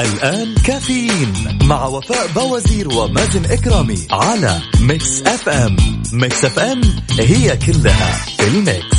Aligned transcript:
الآن 0.00 0.54
كافيين 0.54 1.58
مع 1.62 1.86
وفاء 1.86 2.26
بوازير 2.26 2.88
ومازن 2.88 3.44
إكرامي 3.44 4.06
على 4.10 4.60
Mix 4.80 5.22
FM 5.22 5.76
Mix 6.12 6.44
FM 6.44 6.80
هي 7.20 7.56
كلها 7.56 8.12
في 8.12 8.48
ال 8.48 8.58
mix. 8.58 8.98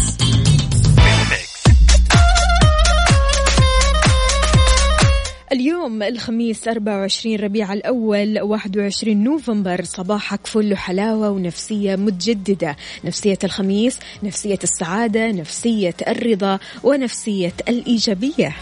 اليوم 5.51 6.03
الخميس 6.03 6.67
24 6.67 7.35
ربيع 7.35 7.73
الأول 7.73 8.41
21 8.41 9.23
نوفمبر 9.23 9.83
صباحك 9.83 10.47
فل 10.47 10.77
حلاوة 10.77 11.29
ونفسية 11.29 11.95
متجددة. 11.95 12.75
نفسية 13.03 13.37
الخميس 13.43 13.99
نفسية 14.23 14.59
السعادة 14.63 15.31
نفسية 15.31 15.95
الرضا 16.07 16.59
ونفسية 16.83 17.53
الإيجابية. 17.69 18.55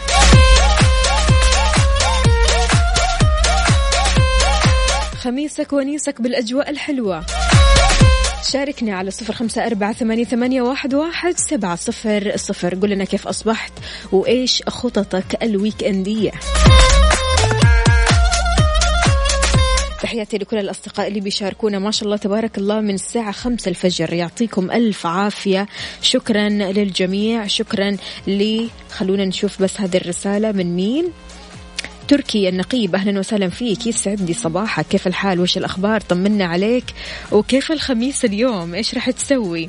خميسك 5.28 5.72
ونيسك 5.72 6.20
بالأجواء 6.20 6.70
الحلوة. 6.70 7.26
شاركني 8.52 8.92
على 8.92 9.10
صفر 9.10 9.32
خمسة 9.32 9.66
أربعة 9.66 9.92
ثمانية, 9.92 10.24
ثمانية 10.24 10.62
واحد, 10.62 10.94
واحد 10.94 11.34
سبعة 11.36 11.76
صفر 11.76 12.32
صفر. 12.36 12.74
قل 12.74 12.90
لنا 12.90 13.04
كيف 13.04 13.28
أصبحت 13.28 13.72
وإيش 14.12 14.62
خططك 14.68 15.42
الويك 15.42 15.84
أندية 15.84 16.30
تحياتي 20.02 20.38
لكل 20.38 20.58
الأصدقاء 20.58 21.08
اللي 21.08 21.20
بيشاركونا. 21.20 21.78
ما 21.78 21.90
شاء 21.90 22.04
الله 22.04 22.16
تبارك 22.16 22.58
الله 22.58 22.80
من 22.80 22.94
الساعة 22.94 23.32
خمسة 23.32 23.68
الفجر. 23.68 24.12
يعطيكم 24.12 24.70
ألف 24.70 25.06
عافية. 25.06 25.66
شكرا 26.02 26.48
للجميع. 26.48 27.46
شكرا 27.46 27.96
لي. 28.26 28.68
خلونا 28.90 29.24
نشوف 29.24 29.62
بس 29.62 29.80
هذه 29.80 29.96
الرسالة 29.96 30.52
من 30.52 30.76
مين؟ 30.76 31.12
تركي 32.08 32.48
النقيب. 32.48 32.94
أهلا 32.94 33.18
وسهلا 33.18 33.48
فيك. 33.48 33.86
يسعد 33.86 34.20
لي 34.20 34.34
صباحك؟ 34.34 34.86
كيف 34.86 35.06
الحال؟ 35.06 35.40
وش 35.40 35.58
الأخبار؟ 35.58 36.00
طمنا 36.00 36.44
عليك. 36.44 36.84
وكيف 37.32 37.72
الخميس 37.72 38.24
اليوم؟ 38.24 38.74
إيش 38.74 38.94
راح 38.94 39.10
تسوي؟ 39.10 39.68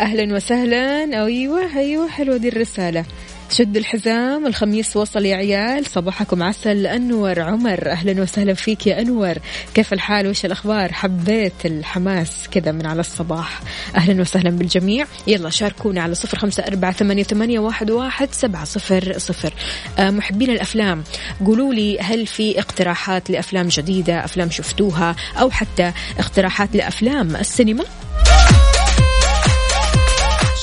أهلا 0.00 0.34
وسهلا. 0.34 1.04
أيوه 1.24 1.78
أيوه 1.78 2.08
حلوة 2.08 2.36
دي 2.36 2.48
الرسالة. 2.48 3.04
شد 3.52 3.76
الحزام 3.76 4.46
الخميس 4.46 4.96
وصل 4.96 5.24
يا 5.24 5.36
عيال. 5.36 5.86
صباحكم 5.86 6.42
عسل 6.42 6.86
أنور 6.86 7.40
عمر. 7.40 7.90
أهلا 7.90 8.22
وسهلا 8.22 8.54
فيك 8.54 8.86
يا 8.86 9.00
أنور. 9.00 9.34
كيف 9.74 9.92
الحال؟ 9.92 10.26
وش 10.26 10.44
الأخبار؟ 10.44 10.92
حبيت 10.92 11.52
الحماس 11.64 12.48
كذا 12.50 12.72
من 12.72 12.86
على 12.86 13.00
الصباح. 13.00 13.60
أهلا 13.96 14.20
وسهلا 14.20 14.50
بالجميع. 14.50 15.06
يلا 15.26 15.50
شاركونا 15.50 16.02
على 16.02 16.14
صفر 16.14 16.38
خمسة 16.38 16.62
أربعة 16.62 16.92
ثمانية, 16.92 17.22
ثمانية 17.22 17.58
واحد, 17.58 17.90
واحد 17.90 18.28
سبعة 18.32 18.64
صفر 18.64 19.18
صفر. 19.18 19.54
آه 19.98 20.10
محبين 20.10 20.50
الأفلام 20.50 21.04
قولوا 21.46 21.74
لي 21.74 21.98
هل 22.00 22.26
في 22.26 22.58
اقتراحات 22.58 23.30
لأفلام 23.30 23.68
جديدة 23.68 24.24
أفلام 24.24 24.50
شفتوها 24.50 25.16
أو 25.40 25.50
حتى 25.50 25.92
اقتراحات 26.18 26.76
لأفلام 26.76 27.36
السينما؟ 27.36 27.84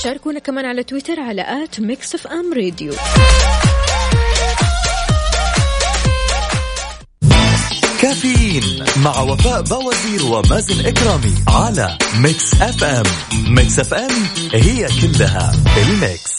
شاركونا 0.02 0.38
كمان 0.38 0.64
على 0.64 0.82
تويتر 0.82 1.20
على 1.20 1.64
at 1.64 1.80
Mix 1.80 2.14
FM 2.14 2.54
Radio. 2.54 2.92
Caffeine 8.02 8.84
مع 8.96 9.20
وفاء 9.20 9.62
بوازير 9.62 10.24
ومازن 10.24 10.86
إكرامي 10.86 11.34
على 11.48 11.98
Mix 12.20 12.54
FM. 12.54 13.02
Mix 13.48 13.78
FM 13.78 14.10
هي 14.52 14.88
كلها 15.02 15.52
الميكس. 15.76 16.37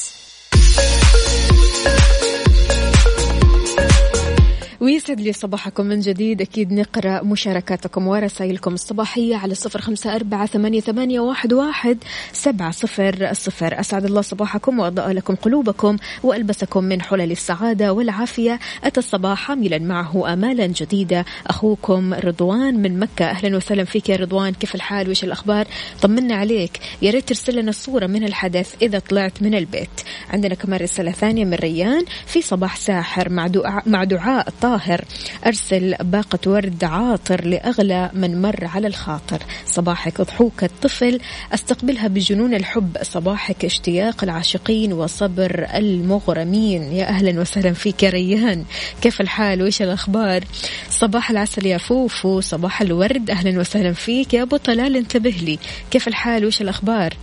ويسعد 4.82 5.22
لي 5.22 5.34
صباحكم 5.34 5.86
من 5.86 6.00
جديد. 6.00 6.42
أكيد 6.42 6.74
نقرأ 6.74 7.24
مشاركاتكم 7.24 8.08
ورسائلكم 8.08 8.74
الصباحية 8.74 9.36
على 9.36 9.56
صفر 9.56 9.82
خمسة 9.82 10.16
أربعة 10.16 10.46
ثمانية, 10.46 11.20
واحد, 11.20 11.98
سبعة 12.34 12.72
صفر 12.72 13.34
صفر. 13.34 13.80
أسعد 13.80 14.06
الله 14.06 14.22
صباحكم 14.22 14.80
وأضاء 14.80 15.12
لكم 15.12 15.36
قلوبكم 15.36 15.98
وألبسكم 16.24 16.84
من 16.84 17.02
حلل 17.02 17.32
السعادة 17.32 17.94
والعافية. 17.94 18.60
أتى 18.84 19.00
الصباح 19.00 19.40
حاملا 19.40 19.80
معه 19.80 20.34
آمالا 20.34 20.68
جديدة. 20.68 21.26
أخوكم 21.48 22.14
رضوان 22.14 22.82
من 22.82 23.00
مكة. 23.00 23.26
أهلا 23.26 23.58
وسهلا 23.58 23.84
فيك 23.84 24.10
يا 24.10 24.16
رضوان. 24.16 24.54
كيف 24.54 24.76
الحال؟ 24.76 25.10
وش 25.10 25.24
الأخبار؟ 25.24 25.68
طمنا 26.02 26.36
عليك. 26.36 26.80
يا 27.02 27.12
ريت 27.12 27.28
ترسل 27.28 27.56
لنا 27.60 27.70
الصورة 27.70 28.08
من 28.08 28.24
الحدث 28.24 28.76
إذا 28.82 29.00
طلعت 29.00 29.42
من 29.42 29.56
البيت. 29.56 29.90
عندنا 30.30 30.56
كمان 30.56 30.80
رسالة 30.80 31.12
ثانية 31.12 31.46
من 31.46 31.54
ريان 31.54 32.06
في 32.26 32.42
صباح 32.42 32.76
ساحر 32.76 33.30
مع 33.30 33.48
دعاء, 33.48 33.90
مع 33.90 34.04
دعاء 34.04 34.48
طاهر 34.70 35.02
أرسل 35.46 35.96
باقة 36.02 36.52
ورد 36.52 36.84
عاطر 36.84 37.46
لأغلى 37.46 38.10
من 38.14 38.42
مر 38.42 38.66
على 38.66 38.88
الخاطر. 38.88 39.44
صباحك 39.66 40.22
ضحوك 40.22 40.64
الطفل 40.64 41.20
أستقبلها 41.54 42.08
بجنون 42.08 42.54
الحب. 42.54 42.98
صباحك 43.02 43.66
اشتياق 43.66 44.24
العاشقين 44.24 44.94
وصبر 44.94 45.68
المغرمين. 45.74 46.84
يا 46.84 47.08
أهلا 47.08 47.42
وسهلا 47.42 47.74
فيك 47.74 48.04
يا 48.04 48.10
ريان. 48.10 48.66
كيف 49.02 49.22
الحال؟ 49.22 49.62
وإيش 49.62 49.82
الأخبار؟ 49.82 50.44
صباح 50.90 51.30
العسل 51.32 51.66
يا 51.66 51.78
فوفو. 51.78 52.42
صباح 52.42 52.82
الورد. 52.82 53.30
أهلا 53.30 53.60
وسهلا 53.60 53.94
فيك 53.94 54.34
يا 54.34 54.44
أبو 54.44 54.58
طلال 54.58 54.96
انتبه 54.96 55.30
لي. 55.30 55.60
كيف 55.92 56.08
الحال؟ 56.08 56.44
وإيش 56.44 56.62
الأخبار؟ 56.62 57.14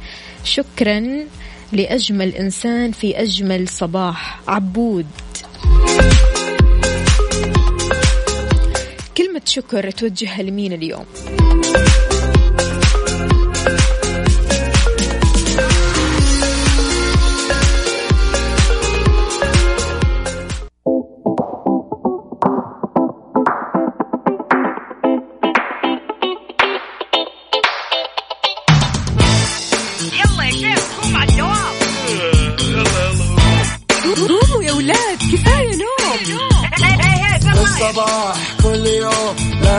شكرا 0.44 1.02
لأجمل 1.72 2.28
إنسان 2.34 2.92
في 2.92 3.22
أجمل 3.22 3.68
صباح 3.68 4.40
عبود. 4.48 5.06
كلمة 9.36 9.46
شكر 9.46 9.90
توجهها 9.90 10.42
لمين 10.42 10.72
اليوم؟ 10.72 11.04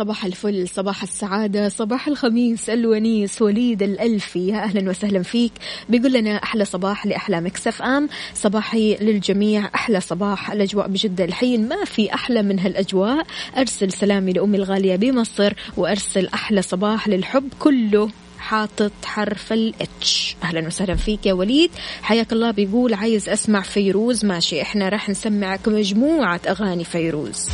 صباح 0.00 0.24
الفل 0.24 0.68
صباح 0.68 1.02
السعادة 1.02 1.68
صباح 1.68 2.08
الخميس 2.08 2.70
الونيس 2.70 3.42
وليد 3.42 3.82
الألفي 3.82 4.48
يا 4.48 4.56
أهلا 4.64 4.90
وسهلا 4.90 5.22
فيك. 5.22 5.52
بيقول 5.88 6.12
لنا 6.12 6.36
أحلى 6.36 6.64
صباح 6.64 7.06
لأحلى 7.06 7.40
Mix 7.40 7.82
FM 7.82 8.08
صباحي 8.34 8.96
للجميع 9.00 9.70
أحلى 9.74 10.00
صباح. 10.00 10.50
الأجواء 10.50 10.88
بجدة 10.88 11.24
الحين 11.24 11.68
ما 11.68 11.84
في 11.84 12.14
أحلى 12.14 12.42
من 12.42 12.58
هالأجواء. 12.58 13.26
أرسل 13.56 13.92
سلامي 13.92 14.32
لأمي 14.32 14.56
الغالية 14.56 14.96
بمصر 14.96 15.52
وأرسل 15.76 16.26
أحلى 16.26 16.62
صباح 16.62 17.08
للحب 17.08 17.48
كله. 17.58 18.10
حاطط 18.38 18.92
حرف 19.04 19.52
ال 19.52 19.94
H 19.94 20.36
أهلا 20.42 20.66
وسهلا 20.66 20.94
فيك 20.94 21.26
يا 21.26 21.32
وليد. 21.32 21.70
حياك 22.02 22.32
الله. 22.32 22.50
بيقول 22.50 22.94
عايز 22.94 23.28
أسمع 23.28 23.60
فيروز. 23.60 24.24
ماشي 24.24 24.62
إحنا 24.62 24.88
راح 24.88 25.08
نسمعك 25.08 25.68
مجموعة 25.68 26.40
أغاني 26.48 26.84
فيروز. 26.84 27.48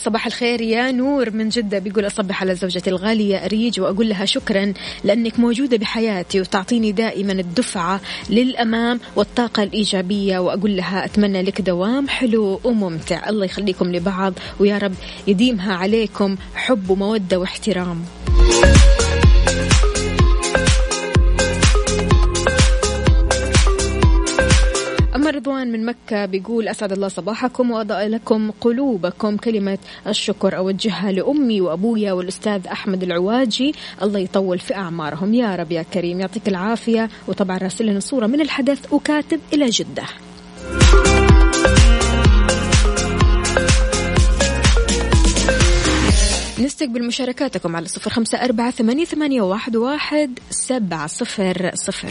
صباح 0.00 0.26
الخير 0.26 0.60
يا 0.60 0.92
نور 0.92 1.30
من 1.30 1.48
جدة. 1.48 1.78
بيقول 1.78 2.06
أصبح 2.06 2.42
على 2.42 2.54
زوجتي 2.54 2.90
الغالية 2.90 3.44
أريج 3.44 3.80
وأقول 3.80 4.08
لها 4.08 4.24
شكرا 4.24 4.72
لأنك 5.04 5.38
موجودة 5.38 5.76
بحياتي 5.76 6.40
وتعطيني 6.40 6.92
دائما 6.92 7.32
الدفعة 7.32 8.00
للأمام 8.30 9.00
والطاقة 9.16 9.62
الإيجابية 9.62 10.38
وأقول 10.38 10.76
لها 10.76 11.04
أتمنى 11.04 11.42
لك 11.42 11.60
دوام 11.60 12.08
حلو 12.08 12.60
وممتع. 12.64 13.28
الله 13.28 13.44
يخليكم 13.44 13.92
لبعض 13.92 14.34
ويا 14.58 14.78
رب 14.78 14.94
يديمها 15.26 15.74
عليكم 15.74 16.36
حب 16.54 16.90
ومودة 16.90 17.38
واحترام. 17.38 18.04
رضوان 25.60 25.72
من 25.72 25.86
مكة 25.86 26.26
بيقول 26.26 26.68
أسعد 26.68 26.92
الله 26.92 27.08
صباحكم 27.08 27.70
وأضاء 27.70 28.06
لكم 28.08 28.50
قلوبكم 28.50 29.36
كلمة 29.36 29.78
الشكر 30.06 30.56
أوجهها 30.56 31.12
لأمي 31.12 31.60
وأبويا 31.60 32.12
والأستاذ 32.12 32.66
أحمد 32.66 33.02
العواجي. 33.02 33.74
الله 34.02 34.18
يطول 34.18 34.58
في 34.58 34.74
أعمارهم. 34.74 35.34
يا 35.34 35.56
رب 35.56 35.72
يا 35.72 35.82
كريم. 35.82 36.20
يعطيك 36.20 36.48
العافية. 36.48 37.08
وطبعا 37.28 37.58
راسل 37.58 37.86
لنا 37.86 38.00
صورة 38.00 38.26
من 38.26 38.40
الحدث 38.40 38.92
وكاتب 38.92 39.40
إلى 39.52 39.66
جدة. 39.66 40.04
نستقبل 46.58 47.06
مشاركاتكم 47.06 47.76
على 47.76 47.86
صفر 47.86 48.10
خمسة 48.10 48.44
أربعة 48.44 48.70
ثمانية 48.70 49.42
واحد, 49.42 49.76
واحد 49.76 50.38
سبعة 50.50 51.06
صفر 51.06 51.70
صفر. 51.74 52.10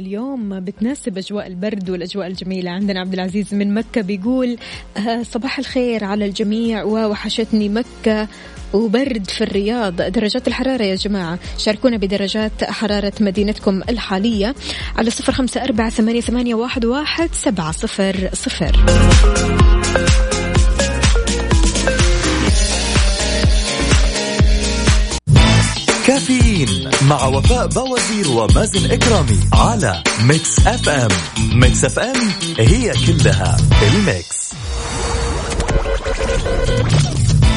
اليوم 0.00 0.60
بتناسب 0.60 1.18
أجواء 1.18 1.46
البرد 1.46 1.90
والأجواء 1.90 2.26
الجميلة. 2.26 2.70
عندنا 2.70 3.00
عبد 3.00 3.12
العزيز 3.12 3.54
من 3.54 3.74
مكة 3.74 4.00
بيقول 4.00 4.58
آه، 4.96 5.22
صباح 5.22 5.58
الخير 5.58 6.04
على 6.04 6.26
الجميع. 6.26 6.82
ووحشتني 6.82 7.68
مكة 7.68 8.28
وبرد 8.72 9.30
في 9.30 9.44
الرياض. 9.44 10.02
درجات 10.02 10.48
الحرارة 10.48 10.82
يا 10.82 10.94
جماعة. 10.94 11.38
شاركونا 11.58 11.96
بدرجات 11.96 12.64
حرارة 12.64 13.12
مدينتكم 13.20 13.82
الحالية 13.88 14.54
على 14.96 15.10
صفر 15.10 15.32
خمسة 15.32 15.64
أربعة 15.64 15.90
ثمانية, 15.90 16.54
واحد 16.54 17.34
سبعة 17.34 17.72
صفر 17.72 18.30
صفر. 18.32 18.76
كافيين 26.10 26.90
مع 27.08 27.26
وفاء 27.26 27.66
بوازير 27.66 28.28
ومازن 28.28 28.90
إكرامي 28.90 29.40
على 29.52 30.02
Mix 30.22 30.66
FM. 30.66 31.08
Mix 31.52 31.84
FM 31.84 32.30
هي 32.58 32.92
كلها 33.06 33.56
ال 33.82 33.96
mix. 33.96 34.50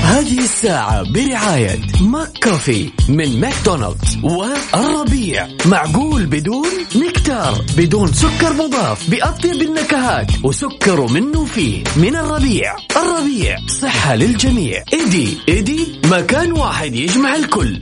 هذه 0.03 0.39
الساعة 0.39 1.03
برعاية 1.11 1.79
McCoffee 2.01 2.89
من 3.09 3.39
ماكدونالدز 3.39 4.17
والربيع. 4.23 5.47
معقول 5.65 6.25
بدون 6.25 6.67
نكتار 6.95 7.65
بدون 7.77 8.13
سكر 8.13 8.53
مضاف. 8.53 9.09
بأطيب 9.09 9.61
النكهات 9.61 10.31
وسكر 10.43 11.07
منه 11.11 11.45
فيه 11.45 11.83
من 11.95 12.15
الربيع. 12.15 12.75
الربيع 12.97 13.57
صحة 13.81 14.15
للجميع. 14.15 14.83
ايدي 14.93 15.37
ايدي 15.49 16.01
مكان 16.05 16.51
واحد 16.51 16.95
يجمع 16.95 17.35
الكل. 17.35 17.81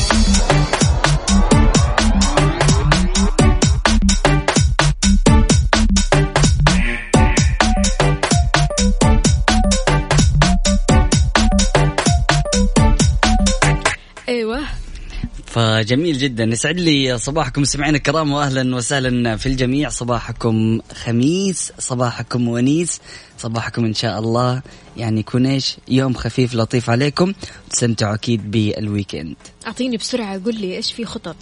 فجميل 15.51 16.17
جدا. 16.17 16.43
يسعد 16.43 16.79
لي 16.79 17.17
صباحكم. 17.17 17.63
سمعنا 17.63 17.97
الكرام 17.97 18.31
واهلا 18.31 18.75
وسهلا 18.75 19.37
في 19.37 19.45
الجميع. 19.45 19.89
صباحكم 19.89 20.79
خميس 21.03 21.71
صباحكم 21.79 22.47
ونيس 22.47 23.01
صباحكم 23.37 23.85
إن 23.85 23.93
شاء 23.93 24.19
الله. 24.19 24.61
يعني 24.97 25.19
يكون 25.19 25.45
إيش؟ 25.45 25.77
يوم 25.87 26.13
خفيف 26.13 26.55
لطيف 26.55 26.89
عليكم. 26.89 27.33
تستمتعوا 27.69 28.15
أكيد 28.15 28.51
بال 28.51 28.68
weekend. 28.68 29.35
أعطيني 29.67 29.97
بسرعة 29.97 30.41
قول 30.45 30.55
لي 30.55 30.75
إيش 30.75 30.93
في 30.93 31.05
خطط؟ 31.05 31.35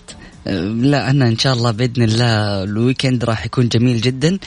لا 0.46 1.10
أنا 1.10 1.28
إن 1.28 1.38
شاء 1.38 1.54
الله 1.54 1.72
بإذن 1.72 2.04
الله 2.04 2.64
ال 2.64 2.71
weekend 2.71 3.24
راح 3.24 3.46
يكون 3.46 3.68
جميل 3.68 4.02
جدا. 4.02 4.40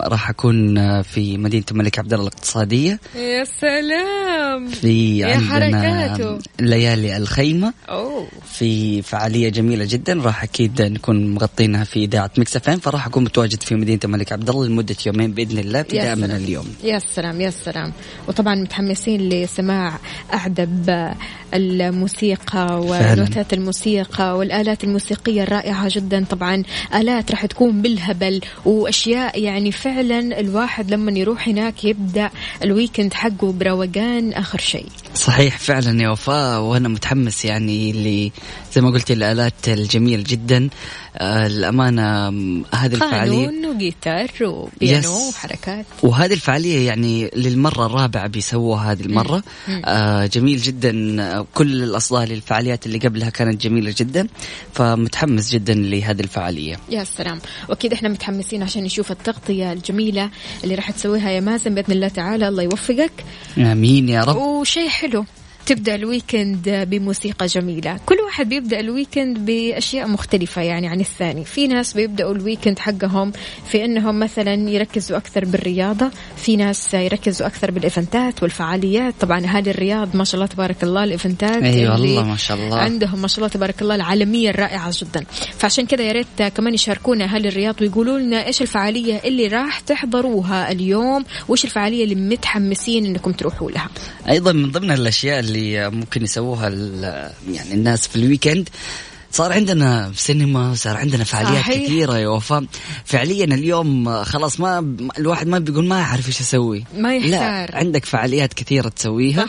راح 0.00 0.30
أكون 0.30 0.78
أه، 0.78 1.02
في 1.02 1.38
مدينة 1.38 1.64
الملك 1.70 1.98
عبد 1.98 2.12
الله 2.12 2.28
الاقتصادية. 2.28 3.00
يا 3.14 3.44
سلام! 3.60 4.68
في 4.68 5.18
يا 5.18 5.26
عندنا 5.26 5.48
حركاته. 5.50 6.38
ليالي 6.60 7.16
الخيمة. 7.16 7.72
أوه! 7.88 8.28
في 8.52 9.02
فعالية 9.02 9.48
جميلة 9.48 9.84
جدا 9.84 10.14
راح 10.14 10.42
أكيد 10.42 10.82
نكون 10.82 11.34
مغطينها 11.34 11.84
في 11.84 12.04
إذاعة 12.04 12.30
مكس 12.38 12.56
إف 12.56 12.70
فراح 12.70 13.06
أكون 13.06 13.24
متواجد 13.24 13.62
في 13.62 13.74
مدينة 13.74 14.00
الملك 14.04 14.32
عبد 14.32 14.48
الله 14.50 14.66
لمدة 14.66 14.96
يومين 15.06 15.32
بإذن 15.32 15.58
الله 15.58 15.80
ابتداء 15.80 16.16
من. 16.16 16.30
اليوم. 16.30 16.66
يا 16.84 16.98
سلام 16.98 17.40
يا 17.40 17.50
سلام. 17.50 17.92
وطبعا 18.28 18.54
متحمسين 18.54 19.28
لسماع 19.28 19.98
أعدب 20.34 21.12
الموسيقى 21.54 22.81
ونوتات 22.82 23.52
الموسيقى 23.52 24.38
والآلات 24.38 24.84
الموسيقية 24.84 25.42
الرائعة 25.42 25.88
جدا. 25.90 26.24
طبعا 26.24 26.62
آلات 26.94 27.30
راح 27.30 27.46
تكون 27.46 27.82
بالهبل 27.82 28.40
وأشياء 28.64 29.40
يعني 29.42 29.72
فعلا 29.72 30.40
الواحد 30.40 30.90
لما 30.90 31.12
يروح 31.18 31.48
هناك 31.48 31.84
يبدأ 31.84 32.30
الويكند 32.62 33.14
حقه 33.14 33.52
بروقان 33.52 34.32
آخر 34.32 34.58
شيء. 34.58 34.86
صحيح 35.14 35.58
فعلا 35.58 36.02
يا 36.02 36.08
وفاء 36.08 36.60
وأنا 36.60 36.88
متحمس 36.88 37.44
يعني 37.44 37.92
ل 37.92 38.30
زي 38.74 38.80
ما 38.80 38.90
قلت 38.90 39.10
الآلات 39.10 39.68
الجميل 39.68 40.24
جدا. 40.24 40.68
آه، 41.16 41.46
الامانه 41.46 42.30
م، 42.30 42.64
هذه 42.74 42.94
الفعاليه 42.94 43.46
قانون 43.46 43.66
وجيتار 43.66 44.30
وبيانو. 44.42 45.28
وحركات. 45.28 45.86
وهذه 46.02 46.32
الفعالية 46.32 46.86
يعني 46.86 47.30
للمرة 47.36 47.86
الرابعة 47.86 48.26
بيسووها 48.26 48.92
هذه 48.92 49.00
المرة. 49.00 49.42
آه 49.84 50.26
جميل 50.26 50.58
جدا. 50.58 51.22
آه، 51.22 51.46
كل 51.54 51.82
الأصداء 51.82 52.24
للفعاليات 52.24 52.86
اللي 52.86 52.98
قبلها 52.98 53.30
كانت 53.30 53.62
جميلة 53.62 53.94
جدا. 53.98 54.28
فمتحمس 54.74 55.50
جدا 55.52 55.74
لهذه 55.74 56.20
الفعالية. 56.20 56.76
يا 56.90 57.04
سلام. 57.04 57.40
وأكيد 57.68 57.92
إحنا 57.92 58.08
متحمسين 58.08 58.62
عشان 58.62 58.82
نشوف 58.84 59.10
التغطية 59.10 59.72
الجميلة 59.72 60.30
اللي 60.64 60.74
راح 60.74 60.90
تسويها 60.90 61.30
يا 61.30 61.40
مازن 61.40 61.74
بإذن 61.74 61.92
الله 61.92 62.08
تعالى. 62.08 62.48
الله 62.48 62.62
يوفقك. 62.62 63.12
آمين 63.58 64.08
يا 64.08 64.24
رب. 64.24 64.36
وشيء 64.36 64.88
حلو 65.02 65.24
تبدأ 65.66 65.94
ال 65.94 66.06
weekend 66.06 66.86
بموسيقى 66.90 67.46
جميلة. 67.46 67.96
كل 68.06 68.16
واحد 68.26 68.48
بيبدأ 68.48 68.80
ال 68.80 68.87
weekend 68.87 69.38
بأشياء 69.38 70.08
مختلفة 70.08 70.62
يعني 70.62 70.88
عن 70.88 71.00
الثاني. 71.00 71.44
في 71.44 71.66
ناس 71.66 71.92
بيبدأوا 71.92 72.34
ال 72.34 72.39
weekend 72.39 72.78
حقهم 72.78 73.32
في 73.68 73.84
إنهم 73.84 74.18
مثلا 74.18 74.70
يركزوا 74.70 75.16
أكثر 75.16 75.44
بالرياضة 75.44 76.10
في 76.36 76.56
ناس 76.56 76.94
يركزوا 76.94 77.46
أكثر 77.46 77.70
بال 77.70 77.86
events 77.86 78.34
ات 78.34 78.42
والفعاليات. 78.42 79.14
طبعا 79.20 79.40
هذه 79.40 79.70
الرياض 79.70 80.16
ما 80.16 80.24
شاء 80.24 80.34
الله 80.34 80.46
تبارك 80.46 80.82
الله 80.82 81.04
ال 81.04 81.11
events 81.11 81.55
ات 81.55 81.62
أيوة 81.62 81.94
اللي 81.96 82.08
والله 82.08 82.24
ما 82.24 82.36
شاء 82.36 82.56
الله. 82.56 82.78
عندهم 82.78 83.22
ما 83.22 83.28
شاء 83.28 83.38
الله 83.38 83.48
تبارك 83.48 83.82
الله 83.82 83.94
العالمية 83.94 84.50
الرائعة 84.50 84.92
جدا. 84.94 85.24
فعشان 85.58 85.86
كذا 85.86 86.02
يا 86.02 86.12
ريت 86.12 86.42
كمان 86.56 86.74
يشاركونا 86.74 87.24
أهل 87.24 87.46
الرياض 87.46 87.82
ويقولوا 87.82 88.18
لنا 88.18 88.46
إيش 88.46 88.62
الفعالية 88.62 89.20
اللي 89.24 89.46
راح 89.46 89.80
تحضروها 89.80 90.72
اليوم؟ 90.72 91.24
وإيش 91.48 91.64
الفعالية 91.64 92.04
اللي 92.04 92.14
متحمسين 92.14 93.06
إنكم 93.06 93.32
تروحوا 93.32 93.70
لها؟ 93.70 93.88
أيضا 94.28 94.52
من 94.52 94.70
ضمن 94.70 94.90
الأشياء 94.90 95.40
اللي 95.40 95.51
ممكن 95.90 96.22
يسووها 96.22 96.68
يعني 97.50 97.74
الناس 97.74 98.06
في 98.08 98.16
الويكند. 98.16 98.68
صار 99.30 99.52
عندنا 99.52 100.12
سينما 100.16 100.74
صار 100.74 100.96
عندنا 100.96 101.24
فعاليات 101.24 101.62
صحيح. 101.62 101.84
كثيرة 101.84 102.18
يا 102.18 102.28
وفاء. 102.28 102.64
فعليا 103.04 103.44
اليوم 103.44 104.22
خلاص 104.24 104.60
ما 104.60 104.96
الواحد 105.18 105.46
ما 105.46 105.58
بيقول 105.58 105.86
ما 105.86 105.98
يعرف 105.98 106.28
إيش 106.28 106.40
أسوي 106.40 106.84
ما 106.96 107.16
يحتار. 107.16 107.30
لا 107.30 107.76
عندك 107.76 108.04
فعاليات 108.04 108.54
كثيرة 108.54 108.88
تسويها. 108.88 109.46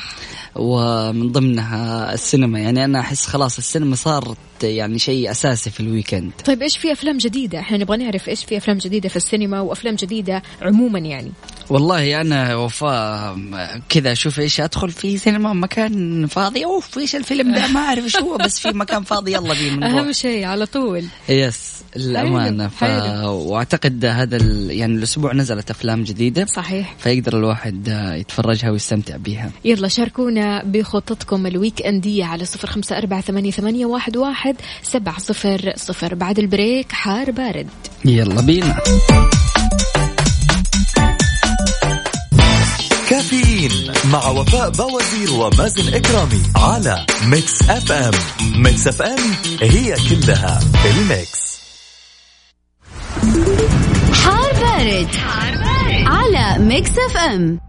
ومن 0.55 1.31
ضمنها 1.31 2.13
السينما. 2.13 2.59
يعني 2.59 2.85
أنا 2.85 2.99
أحس 2.99 3.25
خلاص 3.25 3.57
السينما 3.57 3.95
صارت 3.95 4.37
يعني 4.63 4.99
شيء 4.99 5.31
أساسي 5.31 5.69
في 5.69 5.79
ال 5.79 5.85
weekend. 5.85 6.31
طيب 6.45 6.61
إيش 6.61 6.77
في 6.77 6.91
أفلام 6.91 7.17
جديدة؟ 7.17 7.59
إحنا 7.59 7.77
نبغى 7.77 7.97
نعرف 7.97 8.29
إيش 8.29 8.45
في 8.45 8.57
أفلام 8.57 8.77
جديدة 8.77 9.09
في 9.09 9.15
السينما 9.15 9.61
وأفلام 9.61 9.95
جديدة 9.95 10.43
عموما 10.61 10.99
يعني. 10.99 11.31
والله 11.69 12.21
أنا 12.21 12.55
وفاء 12.55 13.37
كذا 13.89 14.11
أشوف 14.11 14.39
إيش 14.39 14.61
أدخل 14.61 14.89
في 14.89 15.17
سينما 15.17 15.53
مكان 15.53 16.27
فاضي. 16.27 16.65
أوف 16.65 16.97
إيش 16.97 17.15
الفيلم 17.15 17.55
ده؟ 17.55 17.67
ما 17.67 17.79
أعرف 17.79 18.03
إيش 18.03 18.17
هو 18.17 18.37
بس 18.37 18.59
في 18.59 18.67
مكان 18.67 19.03
فاضي 19.03 19.33
يلا 19.33 19.53
بينا 19.53 19.99
أهم 19.99 20.11
شيء 20.11 20.45
على 20.45 20.65
طول. 20.65 21.03
yes 21.29 21.83
الأمانة 21.95 22.67
ف... 22.67 22.83
واعتقد 23.23 24.05
هذا 24.05 24.37
ال... 24.37 24.71
يعني 24.71 24.95
الأسبوع 24.95 25.33
نزلت 25.33 25.69
أفلام 25.69 26.03
جديدة. 26.03 26.45
صحيح. 26.45 26.95
فيقدر 26.99 27.37
الواحد 27.37 27.87
يتفرجها 28.17 28.71
ويستمتع 28.71 29.17
بها 29.17 29.51
يلا 29.65 29.87
شاركونا 29.87 30.42
بخططكم 30.65 31.47
ال 31.47 31.81
weekend 31.81 32.15
ية 32.15 32.25
على 32.25 32.45
صفر 32.45 32.67
خمسة 32.67 32.97
أربعة 32.97 33.21
ثمانية, 33.21 33.51
ثمانية 33.51 33.85
واحد, 33.85 34.17
واحد 34.17 34.55
سبعة 34.83 35.19
صفر 35.19 35.73
صفر. 35.75 36.15
بعد 36.15 36.39
ال 36.39 36.48
break 36.48 36.91
حار 36.91 37.31
بارد. 37.31 37.67
يلا 38.05 38.41
بينا. 38.41 38.79
كافيين 43.09 43.91
مع 44.11 44.27
وفاء 44.27 44.69
بوازير 44.69 45.33
ومازن 45.33 45.93
إكرامي 45.93 46.41
على 46.55 47.05
Mix 47.25 47.69
FM. 47.69 48.11
Mix 48.41 48.87
FM 48.87 49.19
هي 49.61 49.95
كلها 50.09 50.59
ال 50.85 50.97
mix. 50.97 51.43
حار 54.13 54.53
بارد, 54.53 55.09
على 56.07 56.63
Mix 56.63 56.91
FM. 56.91 57.59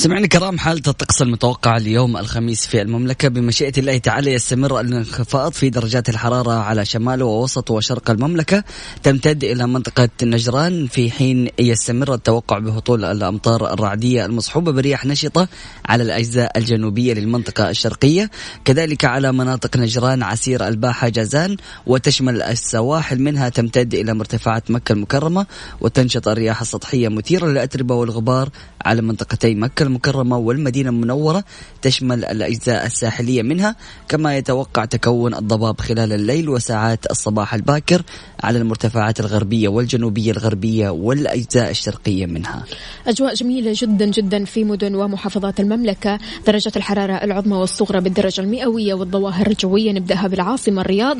سمعنا 0.00 0.24
الكرام 0.24 0.58
حالة 0.58 0.82
الطقس 0.88 1.22
المتوقعة 1.22 1.76
اليوم 1.76 2.16
الخميس 2.16 2.66
في 2.66 2.82
المملكة. 2.82 3.28
بمشيئة 3.28 3.72
الله 3.78 3.98
تعالى 3.98 4.32
يستمر 4.32 4.80
الانخفاض 4.80 5.52
في 5.52 5.70
درجات 5.70 6.08
الحرارة 6.08 6.52
على 6.52 6.84
شمال 6.84 7.22
ووسط 7.22 7.70
وشرق 7.70 8.10
المملكة. 8.10 8.64
تمتد 9.02 9.44
إلى 9.44 9.66
منطقة 9.66 10.08
نجران 10.22 10.86
في 10.86 11.10
حين 11.10 11.48
يستمر 11.58 12.14
التوقع 12.14 12.58
بهطول 12.58 13.04
الأمطار 13.04 13.72
الرعدية 13.72 14.26
المصحوبة 14.26 14.72
برياح 14.72 15.06
نشطة 15.06 15.48
على 15.86 16.02
الأجزاء 16.02 16.58
الجنوبية 16.58 17.14
للمنطقة 17.14 17.70
الشرقية. 17.70 18.30
كذلك 18.64 19.04
على 19.04 19.32
مناطق 19.32 19.76
نجران 19.76 20.22
عسير 20.22 20.68
الباحة 20.68 21.08
جازان 21.08 21.56
وتشمل 21.86 22.42
السواحل. 22.42 23.22
منها 23.22 23.48
تمتد 23.48 23.94
إلى 23.94 24.14
مرتفعات 24.14 24.70
مكة 24.70 24.92
المكرمة 24.92 25.46
وتنشط 25.80 26.28
الرياح 26.28 26.60
السطحية 26.60 27.08
مثيرة 27.08 27.46
للأتربة 27.46 27.94
والغبار 27.94 28.48
على 28.84 29.02
منطقتي 29.02 29.54
مكة 29.54 29.89
المكرمة 29.90 30.36
والمدينة 30.38 30.90
المنورة 30.90 31.44
تشمل 31.82 32.24
الأجزاء 32.24 32.86
الساحلية 32.86 33.42
منها 33.42 33.76
كما 34.08 34.36
يتوقع 34.36 34.84
تكون 34.84 35.34
الضباب 35.34 35.80
خلال 35.80 36.12
الليل 36.12 36.48
وساعات 36.48 37.10
الصباح 37.10 37.54
الباكر 37.54 38.02
على 38.42 38.58
المرتفعات 38.58 39.20
الغربية 39.20 39.68
والجنوبية 39.68 40.30
الغربية 40.30 40.88
والأجزاء 40.90 41.70
الشرقية 41.70 42.26
منها. 42.26 42.64
أجواء 43.06 43.34
جميلة 43.34 43.72
جدا 43.74 44.06
جدا 44.06 44.44
في 44.44 44.64
مدن 44.64 44.94
ومحافظات 44.94 45.60
المملكة. 45.60 46.18
درجة 46.46 46.72
الحرارة 46.76 47.12
العظمى 47.12 47.56
والصغرى 47.56 48.00
بالدرجة 48.00 48.40
المئوية 48.40 48.94
والظواهر 48.94 49.46
الجوية 49.46 49.92
نبدأها 49.92 50.28
بالعاصمة 50.28 50.80
الرياض. 50.80 51.18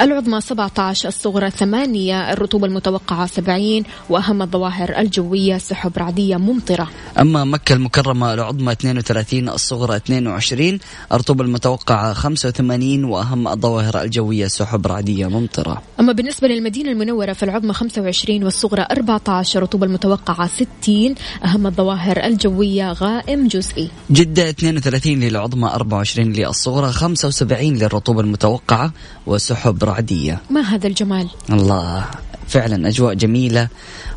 العظمى 0.00 0.40
17 0.40 1.08
الصغرى 1.08 1.50
8 1.50 2.32
الرطوبة 2.32 2.66
المتوقعة 2.66 3.26
70 3.26 3.82
وأهم 4.10 4.42
الظواهر 4.42 4.98
الجوية 4.98 5.58
سحب 5.58 5.92
رعدية 5.98 6.36
ممطرة. 6.36 6.88
أما 7.20 7.44
مكة 7.44 7.72
المكرمة 7.72 8.11
العظمى 8.12 8.72
32 8.72 9.48
الصغرى 9.48 9.96
22 9.96 10.78
الرطوبة 11.12 11.44
المتوقعة 11.44 12.12
85 12.12 13.04
وأهم 13.04 13.48
الظواهر 13.48 14.02
الجوية 14.02 14.46
سحب 14.46 14.86
رعدية 14.86 15.26
ممطرة. 15.26 15.82
أما 16.00 16.12
بالنسبة 16.12 16.48
للمدينة 16.48 16.90
المنورة 16.90 17.32
فالعظمى 17.32 17.72
25 17.72 18.44
والصغرى 18.44 18.86
14 18.90 19.58
الرطوبة 19.58 19.86
المتوقعة 19.86 20.46
60 20.46 21.14
أهم 21.44 21.66
الظواهر 21.66 22.24
الجوية 22.24 22.92
غائم 22.92 23.48
جزئي. 23.48 23.90
جدة 24.10 24.50
32 24.50 25.20
للعظمى 25.20 25.68
24 25.68 26.32
للصغرى 26.32 26.92
75 26.92 27.76
للرطوبة 27.76 28.20
المتوقعة 28.20 28.92
وسحب 29.26 29.84
رعدية. 29.84 30.40
ما 30.50 30.60
هذا 30.60 30.86
الجمال؟ 30.86 31.28
الله 31.50 32.04
فعلا 32.48 32.88
أجواء 32.88 33.14
جميلة. 33.14 33.68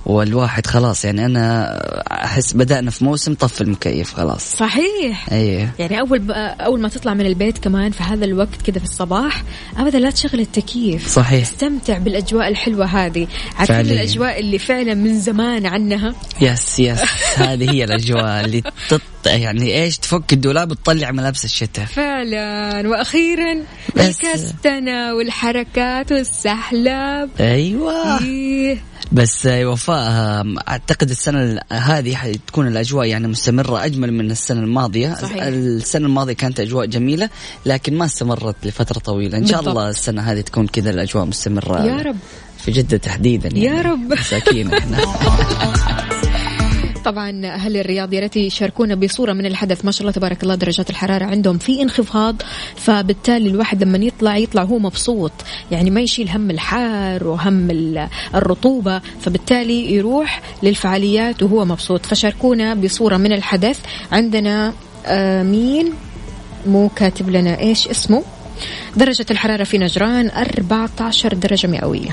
والواحد 0.06 0.68
خلاص 0.68 1.06
يعني 1.06 1.26
أنا 1.26 1.72
أحس 2.12 2.54
بدأنا 2.54 2.92
في 2.92 3.06
موسم 3.06 3.34
طف 3.34 3.62
المكيف 3.62 4.14
خلاص. 4.14 4.56
صحيح. 4.56 5.30
أيه. 5.32 5.74
يعني 5.80 6.00
أول 6.00 6.20
ب... 6.20 6.32
أول 6.32 6.82
ما 6.82 6.90
تطلع 6.90 7.14
من 7.14 7.26
البيت 7.26 7.58
كمان 7.58 7.92
في 7.92 8.04
هذا 8.04 8.26
الوقت 8.26 8.62
كذا 8.66 8.80
في 8.80 8.86
الصباح 8.86 9.44
أبدا 9.78 10.00
لا 10.00 10.10
تشغل 10.12 10.40
التكييف. 10.40 11.08
صحيح. 11.08 11.42
استمتع 11.42 11.98
بالأجواء 11.98 12.48
الحلوة 12.48 12.86
هذه. 12.86 13.28
عارفين. 13.56 13.80
الأجواء 13.80 14.40
اللي 14.40 14.60
فعلا 14.60 14.94
من 14.94 15.20
زمان 15.20 15.66
عنها. 15.66 16.16
يس 16.42 16.80
يس. 16.80 17.02
هذه 17.38 17.72
هي 17.72 17.84
الأجواء 17.84 18.46
اللي 18.46 18.64
تط 18.90 19.02
يعني 19.26 19.84
إيش 19.84 19.98
تفك 19.98 20.34
الدولاب 20.34 20.72
وتطلع 20.72 21.12
ملابس 21.12 21.46
الشتاء. 21.46 21.86
فعلا. 21.86 22.88
وأخيرا 22.88 23.64
الكستنه 23.98 25.14
والحركات 25.14 26.12
والسحلب. 26.12 27.30
أيوة. 27.40 28.22
إيه. 28.22 28.78
بس 29.12 29.46
وفاء 29.52 30.46
أعتقد 30.68 31.10
السنة 31.10 31.44
ال- 31.44 31.60
هذه 31.72 32.16
حتكون 32.16 32.68
الأجواء 32.68 33.06
يعني 33.08 33.28
مستمرة 33.28 33.86
أجمل 33.86 34.14
من 34.14 34.32
السنة 34.32 34.60
الماضية 34.60 35.14
صحيح. 35.22 35.44
السنة 35.44 36.06
الماضية 36.06 36.34
كانت 36.34 36.60
أجواء 36.60 36.86
جميلة 36.86 37.30
لكن 37.66 37.98
ما 37.98 38.06
استمرت 38.06 38.56
لفترة 38.64 39.00
طويلة 39.00 39.38
إن 39.38 39.46
شاء 39.48 39.58
بالضبط. 39.58 39.78
الله 39.78 39.90
السنة 39.90 40.22
هذه 40.22 40.42
تكون 40.42 40.68
كذا 40.68 40.90
الأجواء 40.90 41.26
مستمرة 41.26 41.86
يا 41.86 42.02
رب. 42.02 42.16
في 42.66 42.72
جدة 42.72 42.98
تحديدا 42.98 43.50
يعني. 43.50 43.78
يا 43.78 43.82
رب. 43.82 44.00
مساكين 44.00 44.74
إحنا 44.74 44.98
طبعا 47.06 47.46
أهل 47.46 47.78
الرياض 47.78 48.14
يا 48.14 48.20
ريت 48.20 48.36
يشاركونا 48.38 48.96
بصورة 48.96 49.34
من 49.34 49.46
الحدث. 49.46 49.86
ما 49.86 49.92
شاء 49.92 50.02
الله 50.02 50.12
تبارك 50.12 50.44
الله 50.44 50.56
درجات 50.56 50.90
الحرارة 50.90 51.26
عندهم 51.26 51.58
في 51.58 51.82
انخفاض 51.82 52.36
فبالتالي 52.76 53.50
الواحد 53.50 53.84
لما 53.84 53.98
يطلع 53.98 54.38
يطلع 54.38 54.64
هو 54.64 54.80
مبسوط. 54.80 55.32
يعني 55.72 55.90
ما 55.90 56.02
يشيل 56.02 56.30
هم 56.30 56.50
الحار 56.52 57.28
وهم 57.28 57.72
ال- 57.72 58.08
الرطوبة 58.36 59.02
فبالتالي 59.22 59.94
يروح 59.94 60.42
للفعاليات 60.64 61.44
وهو 61.44 61.66
مبسوط. 61.66 62.06
فشاركونا 62.06 62.74
بصورة 62.74 63.18
من 63.18 63.32
الحدث. 63.34 63.80
عندنا 64.12 64.74
آه 65.06 65.44
مين؟ 65.44 65.94
مو 66.68 66.90
كاتب 66.96 67.30
لنا 67.30 67.60
إيش 67.60 67.88
اسمه؟ 67.88 68.24
درجة 68.98 69.26
الحرارة 69.32 69.64
في 69.64 69.78
نجران 69.78 70.30
14 70.30 71.34
درجة 71.34 71.68
مئوية. 71.68 72.10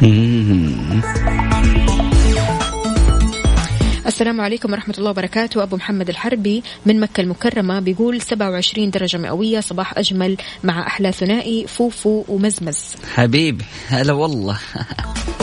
السلام 4.23 4.41
عليكم 4.41 4.73
ورحمة 4.73 4.95
الله 4.99 5.11
وبركاته. 5.11 5.63
أبو 5.63 5.77
محمد 5.77 6.09
الحربي 6.09 6.63
من 6.87 7.01
مكة 7.01 7.21
المكرمة 7.21 7.81
بيقول 7.81 8.21
27 8.21 8.91
درجة 8.91 9.19
مئوية 9.19 9.61
صباح 9.61 9.99
أجمل 9.99 10.37
مع 10.65 10.87
أحلى 10.87 11.13
ثنائي 11.13 11.67
فوفو 11.67 12.25
ومزمز. 12.29 12.79
حبيبي 13.15 13.65
هلا 13.89 14.13
والله. 14.13 14.59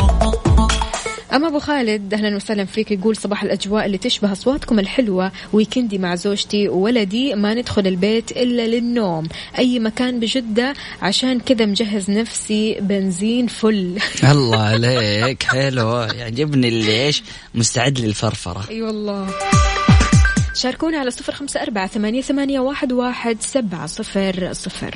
أما 1.34 1.48
أبو 1.48 1.60
خالد 1.60 2.14
أهلا 2.14 2.36
وسهلا 2.36 2.66
فيك. 2.66 2.92
يقول 2.92 3.16
صباح 3.16 3.44
الأجواء 3.44 3.86
اللي 3.86 3.98
تشبه 3.98 4.32
أصواتكم 4.32 4.80
الحلوة. 4.80 5.32
ويكندي 5.54 5.98
مع 5.98 6.16
زوجتي 6.16 6.70
وولدي 6.70 7.36
ما 7.36 7.54
ندخل 7.54 7.88
البيت 7.88 8.32
إلا 8.32 8.68
للنوم. 8.68 9.28
أي 9.58 9.80
مكان 9.80 10.20
بجدة 10.20 10.74
عشان 11.02 11.40
كذا 11.40 11.66
مجهز 11.66 12.12
نفسي 12.12 12.78
بنزين 12.82 13.48
فل. 13.48 13.98
الله 14.32 14.60
عليك. 14.60 15.44
حلو. 15.44 15.98
يعجبني 16.02 16.68
اللي 16.68 17.06
إيش 17.06 17.24
مستعد 17.56 18.00
للفرفرة. 18.00 18.66
أي 18.70 18.82
والله. 18.82 19.28
شاركونا 20.56 20.98
على 20.98 21.12
صفر 21.12 21.34
خمسة 21.34 21.62
أربعة 21.62 21.88
ثمانية, 21.88 22.22
ثمانية 22.22 22.60
واحد, 22.60 22.94
واحد 22.94 23.38
سبعة 23.42 23.86
صفر 23.86 24.54
صفر. 24.54 24.96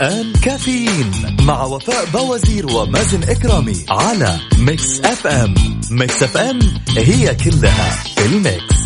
الآن 0.00 0.32
كافيين 0.32 1.36
مع 1.40 1.62
وفاء 1.62 2.04
بوازير 2.04 2.66
ومازن 2.66 3.22
إكرامي 3.22 3.84
على 3.88 4.38
Mix 4.58 5.00
FM. 5.00 5.54
Mix 5.90 6.22
FM 6.22 6.58
هي 6.96 7.34
كلها 7.34 7.90
في 8.16 8.26
ال 8.26 8.36
mix. 8.36 8.78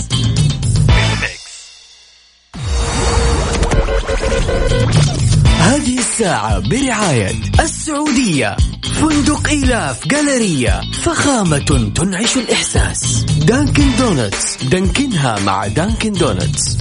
هذه 5.58 5.98
الساعة 5.98 6.58
برعاية 6.58 7.32
السعودية. 7.60 8.56
فندق 9.00 9.48
إيلاف 9.48 10.08
Galleria 10.08 10.80
فخامة 11.02 11.92
تنعش 11.94 12.36
الإحساس. 12.36 13.24
Dunkin' 13.24 13.96
Donuts. 13.98 14.64
دانكنها 14.64 15.38
مع 15.40 15.66
Dunkin' 15.66 16.12
Donuts. 16.12 16.78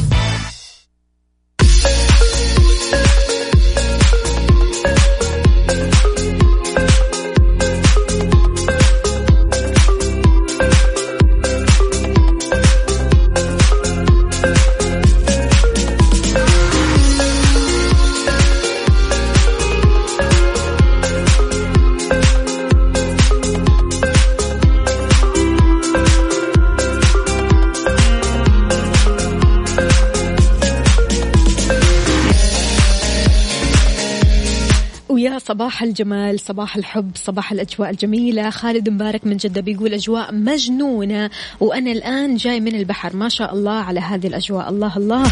صباح 35.51 35.84
الجمال 35.84 36.39
صباح 36.39 36.75
الحب 36.75 37.12
صباح 37.15 37.51
الأجواء 37.51 37.89
الجميلة. 37.89 38.50
خالد 38.50 38.89
مبارك 38.89 39.27
من 39.27 39.38
جدة 39.38 39.62
بيقول 39.62 39.93
أجواء 39.93 40.34
مجنونة 40.34 41.29
وأنا 41.60 41.91
الآن 41.91 42.36
جاي 42.36 42.60
من 42.60 42.75
البحر. 42.75 43.15
ما 43.15 43.29
شاء 43.29 43.53
الله 43.53 43.72
على 43.72 44.00
هذه 44.00 44.27
الأجواء. 44.27 44.70
الله 44.70 44.98
الله. 44.98 45.24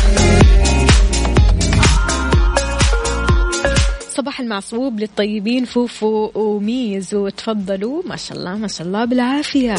صباح 4.10 4.40
المعصوب 4.40 5.00
للطيبين 5.00 5.66
فوفو 5.66 6.32
وميزو. 6.36 7.30
تفضلوا. 7.30 8.02
ما 8.06 8.16
شاء 8.16 8.38
الله 8.38 8.56
ما 8.56 8.68
شاء 8.68 8.88
الله. 8.88 9.06
بالعافية. 9.06 9.76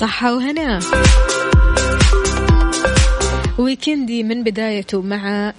صحة 0.00 0.34
وهنا. 0.34 0.80
ويكندي 3.58 4.22
من 4.22 4.42
بدايته 4.42 5.00
مع 5.02 5.52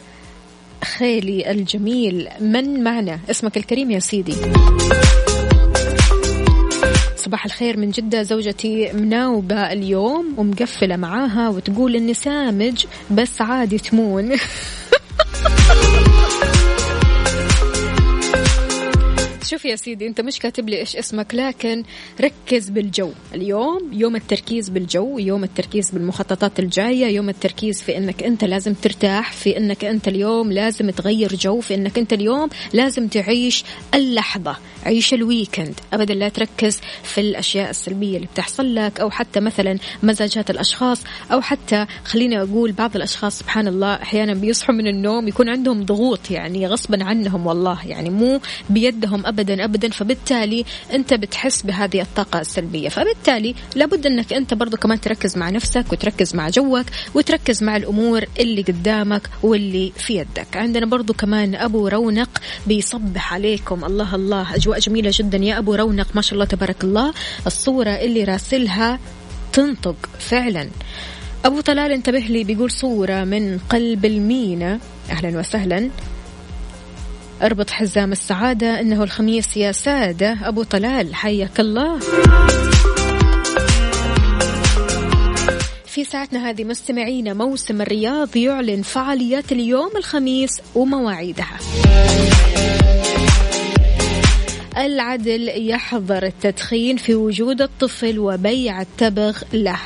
خيلي 0.83 1.51
الجميل. 1.51 2.27
من 2.39 2.83
معنا؟ 2.83 3.19
اسمك 3.29 3.57
الكريم 3.57 3.91
يا 3.91 3.99
سيدي. 3.99 4.35
صباح 7.15 7.45
الخير 7.45 7.77
من 7.77 7.89
جدة. 7.89 8.23
زوجتي 8.23 8.93
مناوبة 8.93 9.71
اليوم 9.71 10.33
ومقفلة 10.37 10.95
معاها 10.95 11.49
وتقول 11.49 11.95
إني 11.95 12.13
سامج 12.13 12.85
بس 13.11 13.41
عادي 13.41 13.77
تمون. 13.77 14.35
شوف 19.51 19.65
يا 19.65 19.75
سيدي 19.75 20.07
أنت 20.07 20.21
مش 20.21 20.39
كاتب 20.39 20.69
لي 20.69 20.79
إيش 20.79 20.95
اسمك 20.95 21.35
لكن 21.35 21.83
ركز 22.21 22.69
بالجو. 22.69 23.11
اليوم 23.35 23.89
يوم 23.93 24.15
التركيز 24.15 24.69
بالجو 24.69 25.19
يوم 25.19 25.43
التركيز 25.43 25.91
بالمخططات 25.91 26.59
الجاية 26.59 27.05
يوم 27.05 27.29
التركيز 27.29 27.81
في 27.81 27.97
إنك 27.97 28.23
أنت 28.23 28.43
لازم 28.43 28.73
ترتاح 28.73 29.31
في 29.31 29.57
إنك 29.57 29.85
أنت 29.85 30.07
اليوم 30.07 30.51
لازم 30.51 30.89
تغير 30.89 31.35
جو 31.35 31.61
في 31.61 31.75
إنك 31.75 31.97
أنت 31.97 32.13
اليوم 32.13 32.49
لازم 32.73 33.07
تعيش 33.07 33.63
اللحظة 33.93 34.55
عيش 34.85 35.13
الويكند. 35.13 35.79
ابدا 35.93 36.13
لا 36.13 36.29
تركز 36.29 36.79
في 37.03 37.21
الأشياء 37.21 37.69
السلبية 37.69 38.15
اللي 38.15 38.27
بتحصل 38.27 38.75
لك 38.75 38.99
أو 38.99 39.09
حتى 39.09 39.39
مثلا 39.39 39.77
مزاجات 40.03 40.49
الأشخاص 40.49 41.03
أو 41.31 41.41
حتى 41.41 41.85
خليني 42.05 42.41
أقول 42.41 42.71
بعض 42.71 42.95
الأشخاص 42.95 43.39
سبحان 43.39 43.67
الله 43.67 43.93
أحيانا 43.93 44.33
بيصحوا 44.33 44.75
من 44.75 44.87
النوم 44.87 45.27
يكون 45.27 45.49
عندهم 45.49 45.85
ضغوط 45.85 46.31
يعني 46.31 46.67
غصبا 46.67 47.03
عنهم 47.03 47.47
والله 47.47 47.87
يعني 47.87 48.09
مو 48.09 48.39
بيدهم 48.69 49.25
ابدا 49.25 49.40
ابدا 49.49 49.89
فبالتالي 49.89 50.65
أنت 50.93 51.13
بتحس 51.13 51.61
بهذه 51.61 52.01
الطاقة 52.01 52.41
السلبية. 52.41 52.89
فبالتالي 52.89 53.55
لابد 53.75 54.05
أنك 54.05 54.33
أنت 54.33 54.53
برضو 54.53 54.77
كمان 54.77 55.01
تركز 55.01 55.37
مع 55.37 55.49
نفسك 55.49 55.85
وتركز 55.91 56.35
مع 56.35 56.49
جوك 56.49 56.85
وتركز 57.15 57.63
مع 57.63 57.77
الأمور 57.77 58.25
اللي 58.39 58.61
قدامك 58.61 59.29
واللي 59.43 59.91
في 59.97 60.15
يدك. 60.15 60.57
عندنا 60.57 60.85
برضو 60.85 61.13
كمان 61.13 61.55
أبو 61.55 61.87
رونق 61.87 62.29
بيصبح 62.67 63.33
عليكم. 63.33 63.85
الله 63.85 64.15
الله. 64.15 64.55
أجواء 64.55 64.79
جميلة 64.79 65.11
جدا 65.13 65.37
يا 65.37 65.57
أبو 65.57 65.75
رونق. 65.75 66.07
ما 66.15 66.21
شاء 66.21 66.33
الله 66.33 66.45
تبارك 66.45 66.83
الله. 66.83 67.13
الصورة 67.47 67.89
اللي 67.89 68.23
راسلها 68.23 68.99
تنطق 69.53 70.09
فعلا. 70.19 70.67
أبو 71.45 71.61
طلال 71.61 71.91
انتبه 71.91 72.19
لي 72.19 72.43
بيقول 72.43 72.71
صورة 72.71 73.23
من 73.23 73.57
قلب 73.69 74.05
المينا. 74.05 74.79
أهلا 75.09 75.39
وسهلا. 75.39 75.89
أربط 77.41 77.69
حزام 77.69 78.11
السعادة 78.11 78.79
إنه 78.79 79.03
الخميس 79.03 79.57
يا 79.57 79.71
سادة. 79.71 80.37
أبو 80.43 80.63
طلال 80.63 81.15
حياك 81.15 81.59
الله. 81.59 81.99
في 85.85 86.03
ساعتنا 86.03 86.49
هذه 86.49 86.63
مستمعينا 86.63 87.33
موسم 87.33 87.81
الرياض 87.81 88.35
يعلن 88.35 88.81
فعاليات 88.81 89.51
اليوم 89.51 89.91
الخميس 89.97 90.61
ومواعيدها. 90.75 91.57
العدل 94.77 95.69
يحظر 95.69 96.23
التدخين 96.23 96.97
في 96.97 97.15
وجود 97.15 97.61
الطفل 97.61 98.19
وبيع 98.19 98.81
التبغ 98.81 99.37
له. 99.53 99.79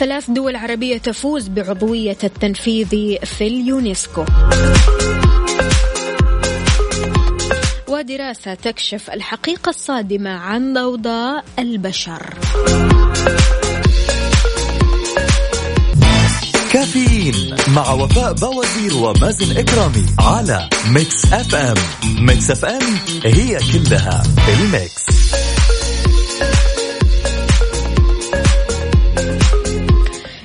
ثلاث 0.00 0.30
دول 0.30 0.56
عربية 0.56 0.98
تفوز 0.98 1.48
بعضوية 1.48 2.18
التنفيذ 2.24 3.16
في 3.24 3.46
اليونسكو. 3.46 4.24
ودراسة 7.88 8.54
تكشف 8.54 9.10
الحقيقة 9.10 9.70
الصادمة 9.70 10.30
عن 10.30 10.74
ضوضاء 10.74 11.44
البشر. 11.58 12.34
كافيين 16.72 17.56
مع 17.74 17.92
وفاء 17.92 18.32
بوازير 18.32 18.96
ومازن 18.96 19.56
إكرامي 19.58 20.06
على 20.18 20.68
Mix 20.90 21.32
FM 21.32 21.76
Mix 22.26 22.50
FM 22.50 22.98
هي 23.24 23.58
كلها 23.72 24.22
في 24.22 24.62
ال 24.62 24.73
mix. 24.73 25.19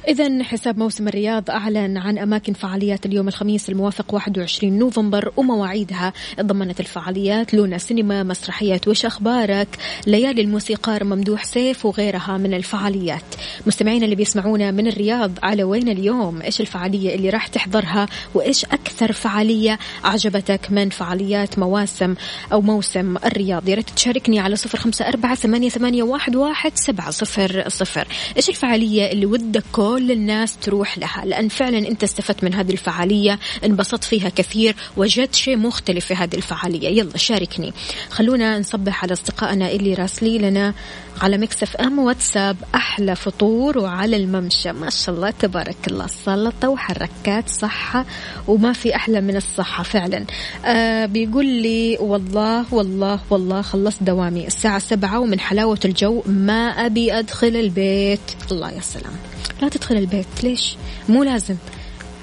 إذا 0.07 0.43
حساب 0.43 0.77
موسم 0.77 1.07
الرياض 1.07 1.49
أعلن 1.49 1.97
عن 1.97 2.17
أماكن 2.17 2.53
فعاليات 2.53 3.05
اليوم 3.05 3.27
الخميس 3.27 3.69
الموافق 3.69 4.13
21 4.13 4.79
نوفمبر 4.79 5.31
ومواعيدها. 5.37 6.13
ضمنت 6.41 6.79
الفعاليات 6.79 7.53
لونا 7.53 7.77
سينما 7.77 8.23
مسرحيات 8.23 8.87
وش 8.87 9.05
أخبارك؟ 9.05 9.67
ليالي 10.07 10.41
الموسيقار 10.41 11.03
ممدوح 11.03 11.43
سيف 11.43 11.85
وغيرها 11.85 12.37
من 12.37 12.53
الفعاليات. 12.53 13.23
مستمعينا 13.67 14.05
اللي 14.05 14.15
بيسمعونا 14.15 14.71
من 14.71 14.87
الرياض 14.87 15.31
على 15.43 15.63
وين 15.63 15.89
اليوم؟ 15.89 16.41
إيش 16.41 16.61
الفعالية 16.61 17.15
اللي 17.15 17.29
راح 17.29 17.47
تحضرها؟ 17.47 18.07
وإيش 18.33 18.65
أكثر 18.65 19.11
فعالية 19.11 19.79
أعجبتك 20.05 20.71
من 20.71 20.89
فعاليات 20.89 21.59
مواسم 21.59 22.15
أو 22.51 22.61
موسم 22.61 23.17
الرياض؟ 23.17 23.69
يا 23.69 23.75
ريت 23.75 23.89
تشاركني 23.89 24.39
على 24.39 24.55
صفر 24.55 24.77
خمسة 24.77 25.07
أربعة 25.07 25.35
ثمانية, 25.35 26.03
واحد 26.03 26.77
سبعة 26.77 27.11
صفر 27.11 27.63
صفر. 27.67 28.07
إيش 28.37 28.49
الفعالية 28.49 29.11
اللي 29.11 29.25
ودك 29.25 29.63
كل 29.95 30.11
الناس 30.11 30.57
تروح 30.57 30.97
لها 30.97 31.25
لأن 31.25 31.47
فعلا 31.47 31.77
أنت 31.77 32.03
استفدت 32.03 32.43
من 32.43 32.53
هذه 32.53 32.71
الفعالية 32.71 33.39
انبسطت 33.65 34.03
فيها 34.03 34.29
كثير 34.29 34.75
وجدت 34.97 35.35
شيء 35.35 35.57
مختلف 35.57 36.05
في 36.05 36.13
هذه 36.13 36.35
الفعالية. 36.35 36.89
يلا 36.89 37.17
شاركني. 37.17 37.73
خلونا 38.09 38.59
نصبح 38.59 39.03
على 39.03 39.13
أصدقائنا 39.13 39.71
اللي 39.71 39.93
راسلي 39.93 40.37
لنا 40.37 40.73
على 41.21 41.37
مكسف 41.37 41.75
أم 41.75 41.99
واتساب. 41.99 42.57
أحلى 42.75 43.15
فطور 43.15 43.77
وعلى 43.77 44.15
الممشى. 44.15 44.71
ما 44.71 44.89
شاء 44.89 45.15
الله 45.15 45.29
تبارك 45.29 45.77
الله. 45.87 46.07
سلطة 46.07 46.69
وحركات 46.69 47.49
صحة 47.49 48.05
وما 48.47 48.73
في 48.73 48.95
أحلى 48.95 49.21
من 49.21 49.35
الصحة 49.35 49.83
فعلا. 49.83 50.25
آه 50.65 51.05
بيقول 51.05 51.45
لي 51.45 51.97
والله 51.99 52.73
والله 52.73 53.19
والله 53.29 53.61
خلصت 53.61 54.03
دوامي 54.03 54.47
الساعة 54.47 54.79
سبعة 54.79 55.19
ومن 55.19 55.39
حلاوة 55.39 55.79
الجو 55.85 56.23
ما 56.25 56.85
أبي 56.85 57.19
أدخل 57.19 57.47
البيت. 57.55 58.19
الله 58.51 58.71
يا 58.71 58.81
سلام. 58.81 59.34
لا 59.61 59.69
تدخل 59.69 59.97
البيت 59.97 60.43
ليش؟ 60.43 60.75
مو 61.09 61.23
لازم. 61.23 61.55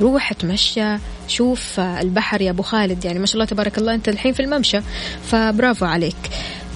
روح 0.00 0.30
اتمشى 0.30 0.96
شوف 1.28 1.80
البحر 1.80 2.40
يا 2.40 2.50
أبو 2.50 2.62
خالد 2.62 3.04
يعني 3.04 3.18
ما 3.18 3.26
شاء 3.26 3.34
الله 3.34 3.44
تبارك 3.44 3.78
الله 3.78 3.94
أنت 3.94 4.08
الحين 4.08 4.32
في 4.32 4.40
الممشى 4.40 4.80
فبرافو 5.24 5.84
عليك. 5.84 6.16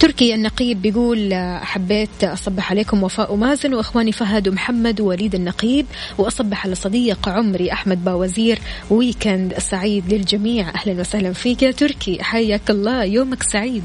تركي 0.01 0.35
النقيب 0.35 0.83
بيقول 0.83 1.35
حبيت 1.63 2.25
أصبح 2.25 2.71
عليكم 2.71 3.03
وفاء 3.03 3.33
ومازن 3.33 3.75
وإخواني 3.75 4.13
فهد 4.13 4.49
ومحمد 4.49 5.01
ووليد 5.01 5.35
النقيب 5.35 5.87
وأصبح 6.19 6.67
على 6.67 6.75
صديق 6.75 7.29
عمري 7.29 7.73
أحمد 7.73 8.05
باوزير. 8.05 8.59
weekend 8.91 9.59
سعيد 9.59 10.13
للجميع 10.13 10.69
أهلا 10.75 11.01
وسهلا 11.01 11.33
فيك 11.33 11.63
يا 11.63 11.71
تركي 11.71 12.23
حياك 12.23 12.71
الله 12.71 13.05
يومك 13.05 13.43
سعيد. 13.43 13.83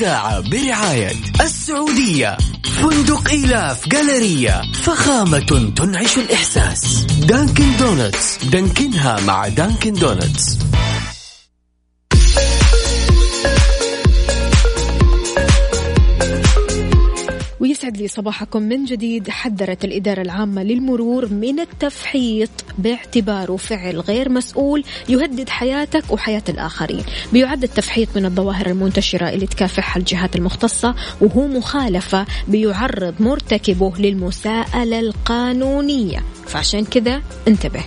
الساعة 0.00 0.40
برعاية 0.40 1.12
السعودية. 1.40 2.36
فندق 2.64 3.28
إيلاف 3.28 3.88
Galleria 3.88 4.62
فخامة 4.72 5.72
تنعش 5.76 6.18
الإحساس. 6.18 7.04
Dunkin' 7.04 7.76
Donuts. 7.78 8.44
دانكنها 8.44 9.20
مع 9.20 9.48
Dunkin' 9.48 9.92
Donuts. 9.92 10.58
ويسعد 17.80 17.96
لي 17.96 18.08
صباحكم 18.08 18.62
من 18.62 18.84
جديد 18.84 19.30
حذرت 19.30 19.84
الإدارة 19.84 20.22
العامة 20.22 20.62
للمرور 20.62 21.28
من 21.28 21.60
التفحيط 21.60 22.50
باعتباره 22.78 23.56
فعل 23.56 24.00
غير 24.00 24.28
مسؤول 24.28 24.84
يهدد 25.08 25.48
حياتك 25.48 26.04
وحياة 26.10 26.42
الآخرين. 26.48 27.02
بيعد 27.32 27.62
التفحيط 27.62 28.08
من 28.16 28.26
الظواهر 28.26 28.66
المنتشرة 28.66 29.28
اللي 29.28 29.46
تكافحها 29.46 29.98
الجهات 29.98 30.36
المختصة 30.36 30.94
وهو 31.20 31.46
مخالفة 31.46 32.26
بيعرض 32.48 33.14
مرتكبه 33.20 33.92
للمساءلة 33.98 35.00
القانونية. 35.00 36.24
فعشان 36.46 36.84
كذا 36.84 37.22
انتبه. 37.48 37.84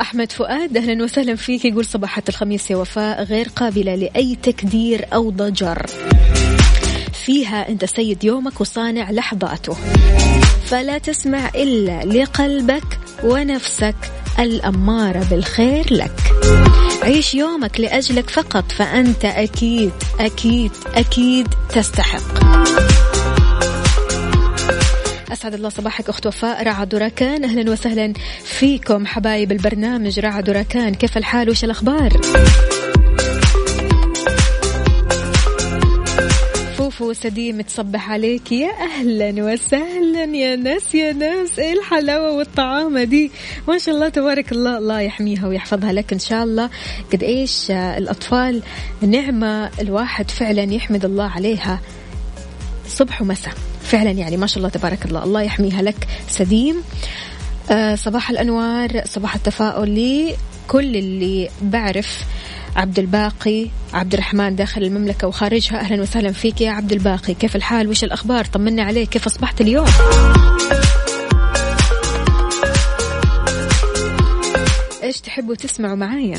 أحمد 0.00 0.32
فؤاد 0.32 0.76
أهلا 0.76 1.04
وسهلا 1.04 1.36
فيك. 1.36 1.64
يقول 1.64 1.84
صباحة 1.84 2.22
الخميس 2.28 2.70
يا 2.70 2.76
وفاء 2.76 3.22
غير 3.22 3.48
قابلة 3.56 3.94
لأي 3.94 4.36
تكدير 4.42 5.06
أو 5.14 5.30
ضجر. 5.30 5.86
فيها 7.24 7.68
أنت 7.68 7.84
سيد 7.84 8.24
يومك 8.24 8.60
وصانع 8.60 9.10
لحظاته. 9.10 9.76
فلا 10.64 10.98
تسمع 10.98 11.48
إلا 11.48 12.04
لقلبك 12.04 12.98
ونفسك 13.24 13.96
الأمارة 14.38 15.26
بالخير 15.30 15.94
لك. 15.94 16.32
عيش 17.02 17.34
يومك 17.34 17.80
لأجلك 17.80 18.30
فقط 18.30 18.72
فأنت 18.72 19.24
أكيد 19.24 19.92
أكيد 20.20 20.72
أكيد 20.94 21.48
تستحق. 21.74 22.40
أسعد 25.32 25.54
الله 25.54 25.68
صباحك 25.68 26.08
أخت 26.08 26.26
وفاء. 26.26 26.62
رعد 26.62 26.94
وركان 26.94 27.44
أهلا 27.44 27.70
وسهلا 27.70 28.12
فيكم. 28.44 29.06
حبايب 29.06 29.52
البرنامج 29.52 30.20
رعد 30.20 30.50
وركان 30.50 30.94
كيف 30.94 31.16
الحال؟ 31.16 31.50
وش 31.50 31.64
الأخبار؟ 31.64 32.20
فوفو 36.78 37.12
سديم 37.12 37.60
تصبح 37.60 38.10
عليك. 38.10 38.52
يا 38.52 38.70
أهلا 38.70 39.44
وسهلا 39.44 40.24
يا 40.24 40.56
ناس 40.56 40.94
يا 40.94 41.12
ناس. 41.12 41.58
إيه 41.58 41.72
الحلاوة 41.72 42.32
والطعامة 42.32 43.04
دي؟ 43.04 43.30
ما 43.68 43.78
شاء 43.78 43.94
الله 43.94 44.08
تبارك 44.08 44.52
الله. 44.52 44.78
الله 44.78 45.00
يحميها 45.00 45.48
ويحفظها 45.48 45.92
لك 45.92 46.12
إن 46.12 46.18
شاء 46.18 46.44
الله. 46.44 46.70
قد 47.12 47.22
إيش 47.22 47.70
الأطفال 47.70 48.62
نعمة 49.02 49.70
الواحد 49.80 50.30
فعلا 50.30 50.62
يحمد 50.62 51.04
الله 51.04 51.30
عليها. 51.30 51.80
صبح 52.88 53.22
ومساء. 53.22 53.54
فعلا 53.82 54.10
يعني 54.10 54.36
ما 54.36 54.46
شاء 54.46 54.58
الله 54.58 54.68
تبارك 54.68 55.06
الله. 55.06 55.24
الله 55.24 55.42
يحميها 55.42 55.82
لك 55.82 56.08
سديم. 56.28 56.82
آه 57.70 57.94
صباح 57.94 58.30
الأنوار 58.30 59.02
صباح 59.04 59.34
التفاؤل 59.34 59.94
لكل 59.94 60.96
اللي 60.96 61.48
بعرف 61.62 62.24
عبد 62.76 62.98
الباقي 62.98 63.66
عبد 63.92 64.12
الرحمن 64.14 64.56
داخل 64.56 64.82
المملكة 64.82 65.28
وخارجها. 65.28 65.80
أهلا 65.80 66.02
وسهلا 66.02 66.32
فيك 66.32 66.60
يا 66.60 66.70
عبد 66.70 66.92
الباقي 66.92 67.34
كيف 67.34 67.56
الحال؟ 67.56 67.88
وش 67.88 68.04
الأخبار؟ 68.04 68.44
طمنا 68.44 68.82
عليك. 68.82 69.08
كيف 69.08 69.26
أصبحت 69.26 69.60
اليوم؟ 69.60 69.86
إيش 75.02 75.20
تحبوا 75.20 75.54
تسمعوا 75.54 75.96
معايا؟ 75.96 76.38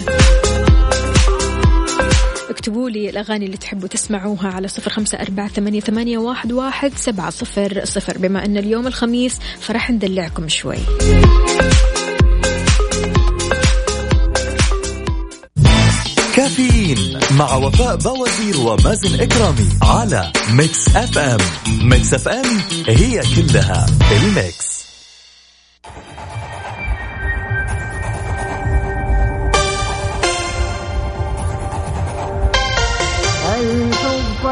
اكتبوا 2.62 2.90
لي 2.90 3.10
الأغاني 3.10 3.46
اللي 3.46 3.58
تحبوا 3.58 3.88
تسمعوها 3.88 4.48
على 4.48 4.68
صفر 4.68 4.92
خمسة 4.92 5.22
أربعة 5.22 5.48
ثمانية, 5.48 5.80
ثمانية 5.80 6.18
واحد, 6.18 6.52
واحد 6.52 6.92
سبعة 6.96 7.30
صفر 7.30 7.86
صفر. 7.86 8.18
بما 8.18 8.46
أن 8.46 8.58
اليوم 8.58 8.88
الخميس 8.88 9.40
فراح 9.60 9.92
ندلعكم 9.92 10.48
شوي. 10.48 10.78
كافيين 16.36 17.20
مع 17.32 17.56
وفاء 17.56 17.96
بوازير 17.96 18.58
ومازن 18.58 19.20
إكرامي 19.20 19.70
على 19.82 20.32
Mix 20.54 20.96
FM. 20.96 21.40
Mix 21.90 22.14
FM 22.14 22.62
هي 22.88 23.22
كلها 23.36 23.86
ال 24.12 24.26
mix. 24.26 24.82
الحب 34.41 34.47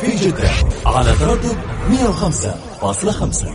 في 0.00 0.16
جدة 0.16 0.50
على 0.86 1.12
تردد 1.12 1.56
105.5 1.90 3.46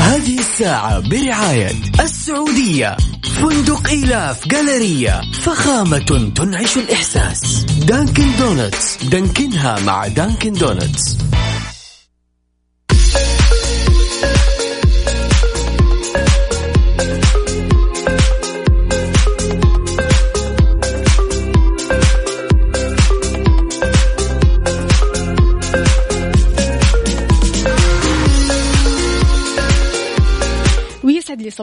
هذه 0.00 0.38
الساعة 0.38 1.00
برعاية 1.08 1.70
السعودية. 2.00 2.96
فندق 3.22 3.88
إيلاف 3.88 4.48
Galleria 4.48 5.20
فخامة 5.32 6.32
تنعش 6.34 6.76
الإحساس. 6.76 7.64
Dunkin' 7.64 8.36
Donuts. 8.38 9.04
دانكنها 9.04 9.80
مع 9.80 10.06
Dunkin' 10.06 10.52
Donuts. 10.52 11.18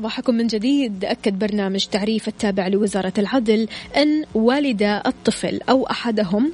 صباحكم 0.02 0.36
من 0.36 0.48
جديد. 0.48 1.06
أكد 1.06 1.40
برنامج 1.40 1.86
تعريف 1.86 2.28
التابع 2.28 2.68
لوزارة 2.68 3.14
العدل 3.18 3.68
أن 3.98 4.24
والد 4.34 4.84
الطفل 4.84 5.60
أو 5.70 5.86
أحدهم 5.86 6.52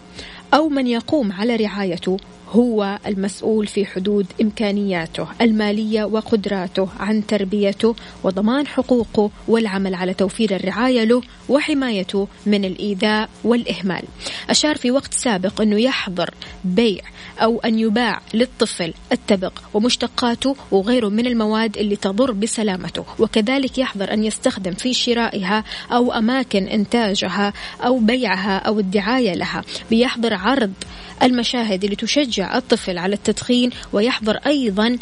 أو 0.53 0.69
من 0.69 0.87
يقوم 0.87 1.31
على 1.31 1.55
رعايته 1.55 2.17
هو 2.51 2.99
المسؤول 3.07 3.67
في 3.67 3.85
حدود 3.85 4.25
إمكانياته 4.41 5.27
المالية 5.41 6.03
وقدراته 6.03 6.89
عن 6.99 7.25
تربيته 7.27 7.95
وضمان 8.23 8.67
حقوقه 8.67 9.31
والعمل 9.47 9.95
على 9.95 10.13
توفير 10.13 10.55
الرعاية 10.55 11.03
له 11.03 11.21
وحمايته 11.49 12.27
من 12.45 12.65
الإيذاء 12.65 13.29
والإهمال. 13.43 14.03
أشار 14.49 14.77
في 14.77 14.91
وقت 14.91 15.13
سابق 15.13 15.61
أنه 15.61 15.81
يحظر 15.81 16.33
بيع 16.63 17.01
أو 17.39 17.59
أن 17.59 17.79
يباع 17.79 18.21
للطفل 18.33 18.93
التبغ 19.11 19.51
ومشتقاته 19.73 20.55
وغيره 20.71 21.09
من 21.09 21.27
المواد 21.27 21.77
اللي 21.77 21.95
تضر 21.95 22.31
بسلامته 22.31 23.05
وكذلك 23.19 23.77
يحظر 23.77 24.13
أن 24.13 24.23
يستخدم 24.23 24.71
في 24.73 24.93
شرائها 24.93 25.63
أو 25.91 26.11
أماكن 26.11 26.63
إنتاجها 26.63 27.53
أو 27.81 27.99
بيعها 27.99 28.57
أو 28.57 28.79
الدعاية 28.79 29.33
لها 29.33 29.61
بيحظر 29.89 30.33
عرض 30.33 30.73
المشاهد 31.23 31.83
اللي 31.83 31.95
تشجع 31.95 32.57
الطفل 32.57 32.97
على 32.97 33.15
التدخين 33.15 33.69
ويحظر 33.93 34.37
أيضا 34.45 34.97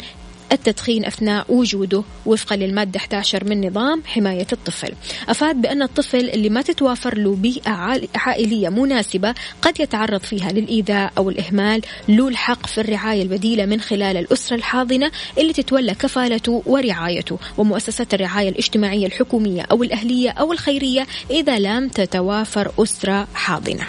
التدخين 0.52 1.04
أثناء 1.04 1.46
وجوده 1.48 2.02
وفقا 2.26 2.56
للمادة 2.56 2.98
11 2.98 3.44
من 3.44 3.66
نظام 3.66 4.02
حماية 4.06 4.46
الطفل. 4.52 4.92
أفاد 5.28 5.62
بأن 5.62 5.82
الطفل 5.82 6.30
اللي 6.30 6.48
ما 6.48 6.62
تتوافر 6.62 7.18
له 7.18 7.34
بيئة 7.34 8.00
عائلية 8.14 8.68
مناسبة 8.68 9.34
قد 9.62 9.80
يتعرض 9.80 10.20
فيها 10.20 10.52
للإيذاء 10.52 11.12
أو 11.18 11.30
الإهمال 11.30 11.82
له 12.08 12.28
الحق 12.28 12.66
في 12.66 12.80
الرعاية 12.80 13.22
البديلة 13.22 13.66
من 13.66 13.80
خلال 13.80 14.16
الأسرة 14.16 14.56
الحاضنة 14.56 15.10
اللي 15.38 15.52
تتولى 15.52 15.94
كفالته 15.94 16.62
ورعايته. 16.66 17.38
ومؤسسات 17.58 18.14
الرعاية 18.14 18.48
الاجتماعية 18.48 19.06
الحكومية 19.06 19.62
أو 19.62 19.82
الأهلية 19.82 20.30
أو 20.30 20.52
الخيرية 20.52 21.06
إذا 21.30 21.58
لم 21.58 21.88
تتوافر 21.88 22.72
أسرة 22.78 23.28
حاضنة. 23.34 23.86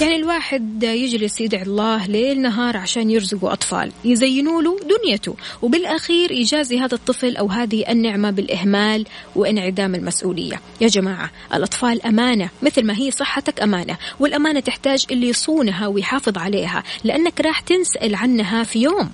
يعني 0.00 0.16
الواحد 0.16 0.82
يجلس 0.82 1.40
يدعي 1.40 1.62
الله 1.62 2.06
ليل 2.06 2.42
نهار 2.42 2.76
عشان 2.76 3.10
يرزقوا 3.10 3.52
أطفال. 3.52 3.92
يزينوا 4.04 4.62
له 4.62 4.76
دنيته 5.04 5.36
وبالأخير 5.62 6.30
يجازي 6.30 6.78
هذا 6.78 6.94
الطفل 6.94 7.36
أو 7.36 7.46
هذه 7.46 7.84
النعمة 7.88 8.30
بالإهمال 8.30 9.06
وانعدام 9.36 9.94
المسؤولية. 9.94 10.60
يا 10.80 10.88
جماعة 10.88 11.30
الأطفال 11.54 12.06
أمانة 12.06 12.48
مثل 12.62 12.86
ما 12.86 12.96
هي 12.96 13.10
صحتك 13.10 13.62
أمانة. 13.62 13.96
والأمانة 14.20 14.60
تحتاج 14.60 15.06
اللي 15.10 15.28
يصونها 15.28 15.86
ويحافظ 15.86 16.38
عليها 16.38 16.82
لأنك 17.04 17.40
راح 17.40 17.60
تنسأل 17.60 18.14
عنها 18.14 18.62
في 18.62 18.82
يوم. 18.82 19.10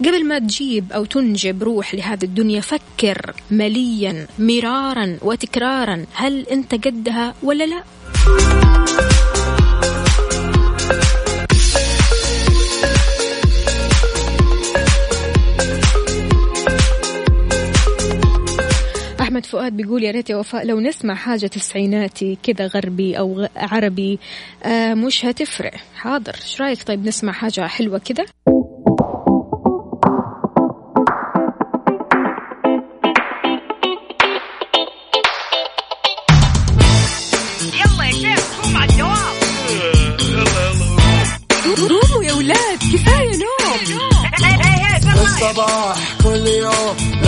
قبل 0.00 0.26
ما 0.26 0.38
تجيب 0.38 0.92
أو 0.92 1.04
تنجب 1.04 1.62
روح 1.62 1.94
لهذه 1.94 2.24
الدنيا 2.24 2.60
فكر 2.60 3.34
مليا 3.50 4.26
مرارا 4.38 5.18
وتكرارا. 5.22 6.06
هل 6.14 6.46
أنت 6.46 6.86
قدها 6.86 7.34
ولا 7.42 7.64
لا؟ 7.64 7.84
أحمد 19.34 19.46
فؤاد 19.46 19.72
بيقول 19.76 20.02
يا 20.04 20.10
ريت 20.10 20.30
يا 20.30 20.36
وفاء 20.36 20.66
لو 20.66 20.80
نسمع 20.80 21.14
حاجة 21.14 21.46
تسعيناتي 21.46 22.38
كذا 22.42 22.66
غربي 22.66 23.18
أو 23.18 23.48
عربي 23.56 24.18
آه 24.64 24.94
مش 24.94 25.24
هتفرق. 25.24 25.72
حاضر. 25.94 26.34
إيش 26.42 26.60
رأيك؟ 26.60 26.82
طيب 26.82 27.06
نسمع 27.06 27.32
حاجة 27.32 27.66
حلوة 27.66 27.98
كذا. 27.98 28.24
يلا 37.74 38.04
يا 38.04 38.12
شيخ 38.12 38.62
قوم 38.62 38.76
على 38.76 38.90
الدوام 38.90 39.34
قوموا 41.76 42.24
يا 42.24 42.32
ولاد 42.32 42.78
كفاية 42.78 43.36
نوم. 43.36 44.04
الصباح 45.24 46.22
كل 46.22 46.46
يوم. 46.46 46.96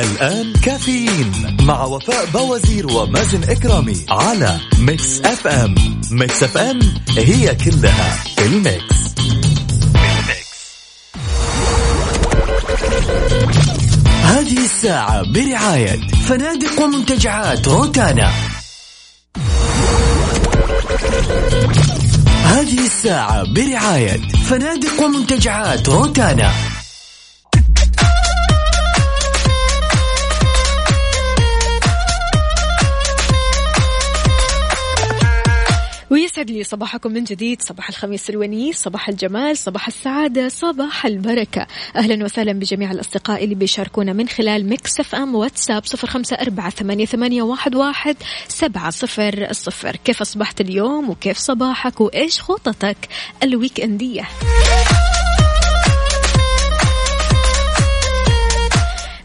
الآن 0.00 0.52
كافيين 0.52 1.56
مع 1.60 1.84
وفاء 1.84 2.26
بوازير 2.26 2.86
ومازن 2.86 3.44
إكرامي 3.44 4.06
على 4.08 4.60
Mix 4.78 5.20
FM 5.20 5.74
Mix 6.10 6.42
FM 6.42 6.78
هي 7.18 7.54
كلها 7.54 8.16
في 8.36 8.46
ال 8.46 8.56
mix. 8.56 8.96
هذه 14.22 14.64
الساعة 14.64 15.22
برعاية 15.32 16.08
فنادق 16.28 16.82
ومنتجعات 16.82 17.68
روتانا. 17.68 18.30
هذه 22.44 22.86
الساعة 22.86 23.44
برعاية 23.52 24.20
فنادق 24.48 25.02
ومنتجعات 25.02 25.88
روتانا. 25.88 26.75
ويسعد 36.38 36.50
لي 36.50 36.64
صباحكم 36.64 37.12
من 37.12 37.24
جديد. 37.24 37.62
صباح 37.62 37.88
الخميس 37.88 38.30
الونيس 38.30 38.76
صباح 38.76 39.08
الجمال 39.08 39.56
صباح 39.56 39.86
السعادة 39.86 40.48
صباح 40.48 41.06
البركة. 41.06 41.66
أهلا 41.96 42.24
وسهلا 42.24 42.52
بجميع 42.52 42.90
الأصدقاء 42.90 43.44
اللي 43.44 43.54
بيشاركونا 43.54 44.12
من 44.12 44.28
خلال 44.28 44.66
Mix 44.68 45.00
FM 45.00 45.34
واتساب 45.34 45.84
صفر 45.84 46.08
خمسة 46.08 46.36
أربعة 46.36 46.70
ثمانية, 46.70 47.06
ثمانية 47.06 47.42
واحد, 47.42 47.74
واحد 47.74 48.16
سبعة 48.48 48.90
صفر 48.90 49.50
الصفر 49.50 49.96
كيف 49.96 50.20
أصبحت 50.20 50.60
اليوم؟ 50.60 51.10
وكيف 51.10 51.38
صباحك؟ 51.38 52.00
وإيش 52.00 52.40
خططك 52.40 53.08
ال 53.42 53.80
weekend 53.80 54.17
ية 54.17 54.28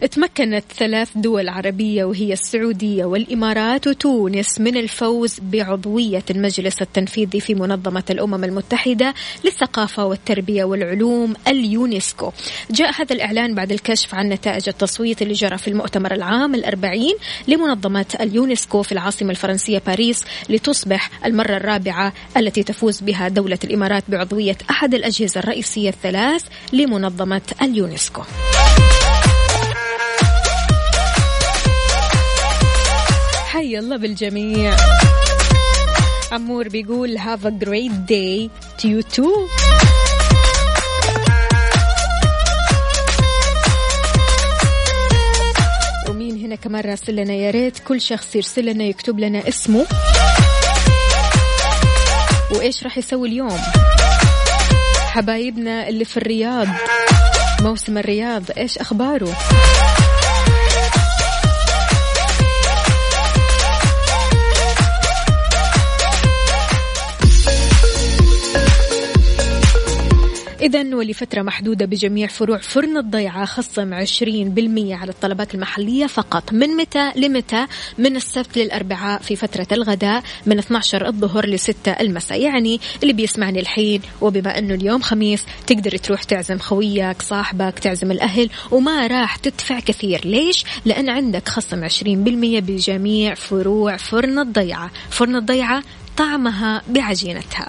تمكنت 0.06 0.64
ثلاث 0.78 1.08
دول 1.14 1.48
عربية 1.48 2.04
وهي 2.04 2.32
السعودية 2.32 3.04
والإمارات 3.04 3.86
وتونس 3.86 4.60
من 4.60 4.76
الفوز 4.76 5.40
بعضوية 5.42 6.22
المجلس 6.30 6.82
التنفيذي 6.82 7.40
في 7.40 7.54
منظمة 7.54 8.04
الأمم 8.10 8.44
المتحدة 8.44 9.14
للثقافة 9.44 10.04
والتربية 10.04 10.64
والعلوم 10.64 11.34
اليونسكو. 11.48 12.32
جاء 12.70 12.90
هذا 13.02 13.14
الإعلان 13.14 13.54
بعد 13.54 13.72
الكشف 13.72 14.14
عن 14.14 14.28
نتائج 14.28 14.68
التصويت 14.68 15.22
اللي 15.22 15.34
جرى 15.34 15.58
في 15.58 15.68
المؤتمر 15.68 16.14
العام 16.14 16.54
الأربعين 16.54 17.14
لمنظمة 17.48 18.06
اليونسكو 18.20 18.82
في 18.82 18.92
العاصمة 18.92 19.30
الفرنسية 19.30 19.82
باريس 19.86 20.24
لتصبح 20.48 21.10
المرة 21.26 21.56
الرابعة 21.56 22.12
التي 22.36 22.62
تفوز 22.62 23.00
بها 23.00 23.28
دولة 23.28 23.58
الإمارات 23.64 24.04
بعضوية 24.08 24.56
أحد 24.70 24.94
الأجهزة 24.94 25.40
الرئيسية 25.40 25.88
الثلاث 25.88 26.44
لمنظمة 26.72 27.42
اليونسكو. 27.62 28.22
حي 33.52 33.78
الله 33.78 33.96
بالجميع. 33.96 34.76
أمور 36.32 36.68
بيقول 36.68 37.18
have 37.18 37.44
a 37.44 37.50
great 37.64 37.92
day 38.08 38.48
to 38.78 38.88
you 38.88 39.02
too. 39.02 39.48
ومين 46.08 46.44
هنا 46.44 46.54
كمان 46.54 46.84
راسل 46.84 47.16
لنا؟ 47.16 47.32
يا 47.32 47.50
ريت 47.50 47.78
كل 47.78 48.00
شخص 48.00 48.36
يرسل 48.36 48.64
لنا 48.64 48.84
يكتب 48.84 49.18
لنا 49.18 49.48
اسمه. 49.48 49.86
وإيش 52.50 52.82
راح 52.84 52.98
يسوي 52.98 53.28
اليوم؟ 53.28 53.60
حبايبنا 55.06 55.88
اللي 55.88 56.04
في 56.04 56.16
الرياض 56.16 56.68
موسم 57.60 57.98
الرياض 57.98 58.42
إيش 58.58 58.78
أخباره؟ 58.78 59.36
إذا 70.62 70.96
ولفترة 70.96 71.42
محدودة 71.42 71.86
بجميع 71.86 72.26
فروع 72.26 72.58
فرن 72.58 72.96
الضيعة 72.96 73.44
خصم 73.44 73.94
20% 73.94 74.92
على 74.92 75.10
الطلبات 75.10 75.54
المحلية 75.54 76.06
فقط. 76.06 76.52
من 76.52 76.68
متى 76.68 77.12
لمتى؟ 77.16 77.66
من 77.98 78.16
السبت 78.16 78.58
للأربعاء 78.58 79.22
في 79.22 79.36
فترة 79.36 79.66
الغداء 79.72 80.22
من 80.46 80.58
12 80.58 81.06
الظهر 81.06 81.46
ل 81.46 81.58
6 81.58 81.92
المساء. 81.92 82.40
يعني 82.40 82.80
اللي 83.02 83.12
بيسمعني 83.12 83.60
الحين 83.60 84.00
وبما 84.20 84.58
أنه 84.58 84.74
اليوم 84.74 85.02
خميس 85.02 85.44
تقدر 85.66 85.96
تروح 85.96 86.22
تعزم 86.22 86.58
خويك 86.58 87.22
صاحبك 87.22 87.78
تعزم 87.78 88.10
الأهل 88.10 88.50
وما 88.70 89.06
راح 89.06 89.36
تدفع 89.36 89.80
كثير. 89.80 90.20
ليش؟ 90.24 90.64
لأن 90.84 91.08
عندك 91.08 91.48
خصم 91.48 91.88
20% 91.88 92.60
بجميع 92.60 93.34
فروع 93.34 93.96
فرن 93.96 94.38
الضيعة. 94.38 94.90
فرن 95.10 95.36
الضيعة 95.36 95.82
طعمها 96.16 96.82
بعجينتها. 96.88 97.68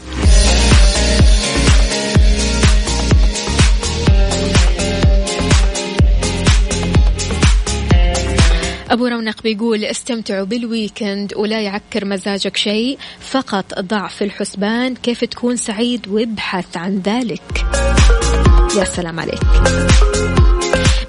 أبو 8.93 9.07
رونق 9.07 9.41
بيقول 9.43 9.85
استمتعوا 9.85 10.45
بالويكند 10.45 11.33
ولا 11.35 11.61
يعكر 11.61 12.05
مزاجك 12.05 12.57
شيء 12.57 12.97
فقط 13.19 13.79
ضع 13.79 14.07
في 14.07 14.23
الحسبان 14.23 14.95
كيف 14.95 15.25
تكون 15.25 15.57
سعيد 15.57 16.07
وابحث 16.07 16.77
عن 16.77 17.01
ذلك. 17.05 17.65
يا 18.77 18.83
سلام 18.83 19.19
عليك. 19.19 19.39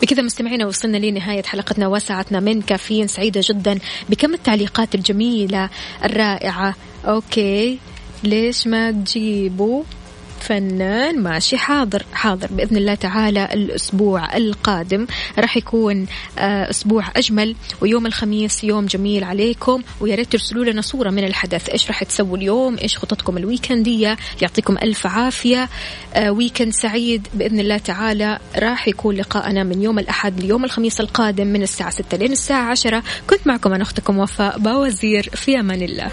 بكذا 0.02 0.22
مستمعينا 0.22 0.66
وصلنا 0.66 0.96
لنهاية 0.96 1.42
حلقتنا 1.42 1.88
وساعتنا 1.88 2.40
من 2.40 2.62
كافيين 2.62 3.06
سعيدة 3.06 3.40
جدا. 3.44 3.78
بكم 4.08 4.34
التعليقات 4.34 4.94
الجميلة 4.94 5.70
الرائعة؟ 6.04 6.74
okay 7.04 7.78
ليش 8.24 8.66
ما 8.66 8.90
تجيبوا؟ 8.90 9.82
فنان 10.44 11.22
ماشي 11.22 11.56
حاضر 11.58 12.02
حاضر. 12.12 12.48
بإذن 12.50 12.76
الله 12.76 12.94
تعالى 12.94 13.48
الأسبوع 13.52 14.36
القادم 14.36 15.06
راح 15.38 15.56
يكون 15.56 16.06
آه، 16.38 16.70
أسبوع 16.70 17.04
أجمل 17.16 17.56
ويوم 17.80 18.06
الخميس 18.06 18.64
يوم 18.64 18.86
جميل 18.86 19.24
عليكم. 19.24 19.82
ويا 20.00 20.14
ريت 20.14 20.32
ترسلوا 20.32 20.64
لنا 20.64 20.80
صورة 20.82 21.10
من 21.10 21.24
الحدث. 21.24 21.68
إيش 21.68 21.88
راح 21.88 22.04
تسووا 22.04 22.36
اليوم؟ 22.36 22.76
إيش 22.78 22.98
خططكم 22.98 23.36
الويكندية؟ 23.36 24.16
يعطيكم 24.42 24.78
ألف 24.78 25.06
عافية. 25.06 25.68
آه، 26.14 26.30
weekend 26.30 26.72
سعيد. 26.72 27.28
بإذن 27.34 27.60
الله 27.60 27.78
تعالى 27.78 28.38
راح 28.56 28.88
يكون 28.88 29.16
لقاءنا 29.16 29.64
من 29.64 29.82
يوم 29.82 29.98
الأحد 29.98 30.40
ليوم 30.40 30.64
الخميس 30.64 31.00
القادم 31.00 31.46
من 31.46 31.62
الساعة 31.62 31.90
6 31.90 32.16
لين 32.16 32.32
الساعة 32.32 32.70
10 32.70 33.02
كنت 33.30 33.46
معكم 33.46 33.72
أنا 33.72 33.82
أختكم 33.82 34.18
وفاء 34.18 34.58
باوزير 34.58 35.30
في 35.34 35.60
أمان 35.60 35.82
الله. 35.82 36.10